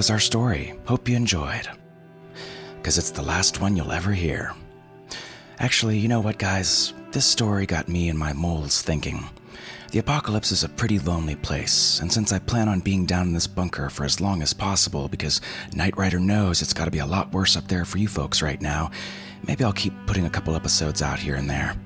Was 0.00 0.08
our 0.08 0.18
story. 0.18 0.72
Hope 0.86 1.10
you 1.10 1.14
enjoyed. 1.14 1.68
Because 2.76 2.96
it's 2.96 3.10
the 3.10 3.20
last 3.20 3.60
one 3.60 3.76
you'll 3.76 3.92
ever 3.92 4.12
hear. 4.12 4.54
Actually, 5.58 5.98
you 5.98 6.08
know 6.08 6.20
what, 6.20 6.38
guys? 6.38 6.94
This 7.12 7.26
story 7.26 7.66
got 7.66 7.86
me 7.86 8.08
and 8.08 8.18
my 8.18 8.32
moles 8.32 8.80
thinking. 8.80 9.22
The 9.92 9.98
apocalypse 9.98 10.52
is 10.52 10.64
a 10.64 10.70
pretty 10.70 10.98
lonely 10.98 11.36
place, 11.36 12.00
and 12.00 12.10
since 12.10 12.32
I 12.32 12.38
plan 12.38 12.66
on 12.66 12.80
being 12.80 13.04
down 13.04 13.26
in 13.26 13.34
this 13.34 13.46
bunker 13.46 13.90
for 13.90 14.04
as 14.06 14.22
long 14.22 14.40
as 14.40 14.54
possible 14.54 15.06
because 15.06 15.42
Knight 15.74 15.98
Rider 15.98 16.18
knows 16.18 16.62
it's 16.62 16.72
gotta 16.72 16.90
be 16.90 17.00
a 17.00 17.04
lot 17.04 17.34
worse 17.34 17.54
up 17.54 17.68
there 17.68 17.84
for 17.84 17.98
you 17.98 18.08
folks 18.08 18.40
right 18.40 18.62
now, 18.62 18.90
maybe 19.46 19.64
I'll 19.64 19.74
keep 19.74 19.92
putting 20.06 20.24
a 20.24 20.30
couple 20.30 20.56
episodes 20.56 21.02
out 21.02 21.18
here 21.18 21.34
and 21.34 21.50
there. 21.50 21.76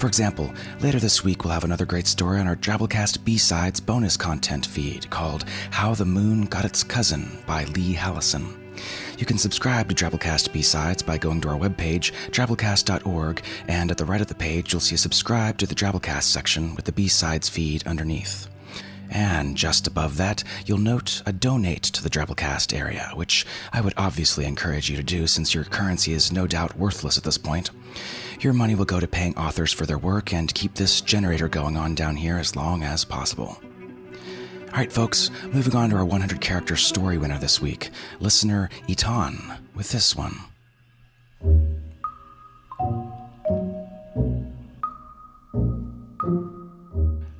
For 0.00 0.06
example, 0.06 0.50
later 0.80 0.98
this 0.98 1.22
week 1.22 1.44
we'll 1.44 1.52
have 1.52 1.64
another 1.64 1.84
great 1.84 2.06
story 2.06 2.40
on 2.40 2.46
our 2.46 2.56
Drabblecast 2.56 3.22
B-Sides 3.22 3.80
bonus 3.80 4.16
content 4.16 4.64
feed 4.64 5.10
called 5.10 5.44
How 5.70 5.94
the 5.94 6.06
Moon 6.06 6.46
Got 6.46 6.64
Its 6.64 6.82
Cousin 6.82 7.36
by 7.46 7.64
Lee 7.64 7.92
Hallison. 7.92 8.72
You 9.18 9.26
can 9.26 9.36
subscribe 9.36 9.90
to 9.90 9.94
Drabblecast 9.94 10.54
B-Sides 10.54 11.02
by 11.02 11.18
going 11.18 11.42
to 11.42 11.50
our 11.50 11.58
webpage, 11.58 12.12
drabblecast.org, 12.30 13.42
and 13.68 13.90
at 13.90 13.98
the 13.98 14.06
right 14.06 14.22
of 14.22 14.28
the 14.28 14.34
page 14.34 14.72
you'll 14.72 14.80
see 14.80 14.94
a 14.94 14.98
subscribe 14.98 15.58
to 15.58 15.66
the 15.66 15.74
Drabblecast 15.74 16.22
section 16.22 16.74
with 16.76 16.86
the 16.86 16.92
B-Sides 16.92 17.50
feed 17.50 17.86
underneath. 17.86 18.48
And 19.10 19.54
just 19.54 19.86
above 19.86 20.16
that, 20.16 20.42
you'll 20.64 20.78
note 20.78 21.20
a 21.26 21.32
donate 21.34 21.82
to 21.82 22.02
the 22.02 22.08
Drabblecast 22.08 22.74
area, 22.74 23.10
which 23.12 23.44
I 23.70 23.82
would 23.82 23.94
obviously 23.98 24.46
encourage 24.46 24.88
you 24.88 24.96
to 24.96 25.02
do 25.02 25.26
since 25.26 25.52
your 25.52 25.64
currency 25.64 26.14
is 26.14 26.32
no 26.32 26.46
doubt 26.46 26.78
worthless 26.78 27.18
at 27.18 27.24
this 27.24 27.36
point. 27.36 27.70
Your 28.40 28.54
money 28.54 28.74
will 28.74 28.86
go 28.86 28.98
to 28.98 29.06
paying 29.06 29.36
authors 29.36 29.70
for 29.70 29.84
their 29.84 29.98
work 29.98 30.32
and 30.32 30.54
keep 30.54 30.74
this 30.74 31.02
generator 31.02 31.46
going 31.46 31.76
on 31.76 31.94
down 31.94 32.16
here 32.16 32.38
as 32.38 32.56
long 32.56 32.82
as 32.82 33.04
possible. 33.04 33.60
All 33.60 34.76
right, 34.76 34.90
folks, 34.90 35.30
moving 35.52 35.76
on 35.76 35.90
to 35.90 35.96
our 35.96 36.06
100 36.06 36.40
character 36.40 36.74
story 36.76 37.18
winner 37.18 37.38
this 37.38 37.60
week, 37.60 37.90
listener 38.18 38.70
Itan, 38.88 39.58
with 39.74 39.90
this 39.90 40.16
one. 40.16 40.38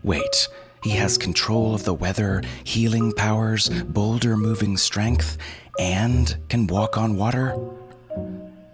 Wait, 0.02 0.48
he 0.82 0.90
has 0.90 1.16
control 1.16 1.74
of 1.74 1.84
the 1.84 1.94
weather, 1.94 2.42
healing 2.64 3.12
powers, 3.12 3.70
boulder 3.84 4.36
moving 4.36 4.76
strength, 4.76 5.38
and 5.78 6.36
can 6.50 6.66
walk 6.66 6.98
on 6.98 7.16
water? 7.16 7.56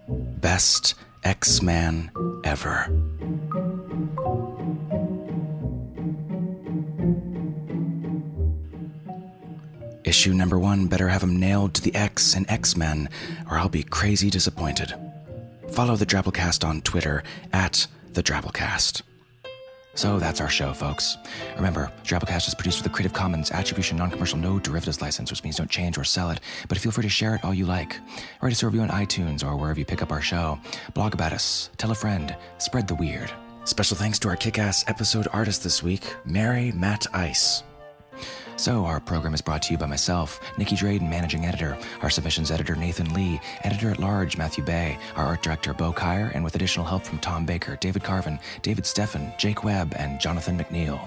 Best 0.09 0.97
X 1.27 1.61
Man 1.61 2.12
ever. 2.45 2.85
Issue 10.05 10.33
number 10.33 10.57
one 10.57 10.87
better 10.87 11.09
have 11.09 11.24
him 11.24 11.41
nailed 11.41 11.74
to 11.74 11.83
the 11.83 11.93
X 11.97 12.37
in 12.37 12.49
X 12.49 12.77
Men, 12.77 13.09
or 13.51 13.59
I'll 13.59 13.68
be 13.68 13.83
crazy 13.83 14.31
disappointed. 14.31 14.95
Follow 15.72 15.97
the 15.97 16.07
Drabblecast 16.07 16.64
on 16.64 16.81
Twitter 16.83 17.24
at 17.53 17.89
the 18.12 18.22
Drabblecast. 18.22 19.03
So 19.97 20.18
that's 20.18 20.42
our 20.42 20.49
show, 20.51 20.74
folks. 20.74 21.16
Remember, 21.57 21.90
Drabblecast 22.05 22.49
is 22.49 22.55
produced 22.55 22.78
with 22.78 22.86
a 22.86 22.94
Creative 22.94 23.14
Commons 23.14 23.51
Attribution 23.51 23.97
Non-Commercial 23.97 24.38
No 24.38 24.59
Derivatives 24.59 25.01
license, 25.01 25.30
which 25.30 25.42
means 25.42 25.57
don't 25.57 25.70
change 25.70 25.97
or 25.97 26.05
sell 26.05 26.28
it, 26.28 26.40
but 26.68 26.76
feel 26.76 26.92
free 26.92 27.03
to 27.03 27.09
share 27.09 27.34
it 27.34 27.42
all 27.42 27.55
you 27.55 27.64
like. 27.64 27.99
Write 28.42 28.53
us 28.53 28.62
a 28.62 28.66
review 28.66 28.82
on 28.82 28.90
iTunes 28.90 29.42
or 29.42 29.57
wherever 29.57 29.78
you 29.78 29.86
pick 29.86 30.03
up 30.03 30.12
our 30.12 30.20
show. 30.20 30.59
Blog 30.92 31.14
about 31.14 31.32
us, 31.32 31.70
tell 31.78 31.90
a 31.90 31.94
friend, 31.94 32.36
spread 32.59 32.86
the 32.86 32.94
weird. 32.94 33.32
Special 33.64 33.97
thanks 33.97 34.18
to 34.18 34.28
our 34.28 34.36
kick-ass 34.36 34.84
episode 34.86 35.28
artist 35.32 35.64
this 35.64 35.82
week, 35.82 36.14
Mary 36.26 36.72
Matt 36.72 37.07
Ice. 37.14 37.62
So, 38.59 38.86
our 38.86 39.00
program 39.00 39.34
is 39.34 39.42
brought 39.42 39.61
to 39.62 39.72
you 39.72 39.78
by 39.78 39.84
myself, 39.84 40.40
Nicky 40.57 40.76
Drayden, 40.76 41.11
managing 41.11 41.44
editor, 41.44 41.76
our 42.00 42.09
submissions 42.09 42.50
editor, 42.50 42.74
Nathan 42.74 43.12
Lee, 43.12 43.38
editor 43.64 43.90
at 43.90 43.98
large, 43.98 44.38
Matthew 44.38 44.64
Bay, 44.64 44.98
our 45.14 45.26
art 45.26 45.42
director, 45.42 45.74
Bo 45.74 45.92
Kyer, 45.92 46.32
and 46.34 46.42
with 46.42 46.54
additional 46.54 46.86
help 46.86 47.04
from 47.04 47.18
Tom 47.18 47.44
Baker, 47.44 47.76
David 47.76 48.02
Carvin, 48.02 48.38
David 48.62 48.84
Steffen, 48.84 49.36
Jake 49.36 49.62
Webb, 49.62 49.94
and 49.98 50.18
Jonathan 50.18 50.59
McNeil. 50.59 51.07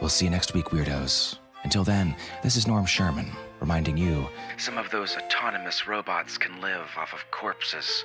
We'll 0.00 0.10
see 0.10 0.26
you 0.26 0.30
next 0.30 0.52
week, 0.52 0.66
weirdos. 0.66 1.38
Until 1.64 1.82
then, 1.82 2.14
this 2.42 2.56
is 2.56 2.66
Norm 2.66 2.84
Sherman, 2.84 3.32
reminding 3.60 3.96
you 3.96 4.28
Some 4.58 4.76
of 4.76 4.90
those 4.90 5.16
autonomous 5.16 5.88
robots 5.88 6.36
can 6.36 6.60
live 6.60 6.88
off 6.98 7.14
of 7.14 7.24
corpses. 7.30 8.04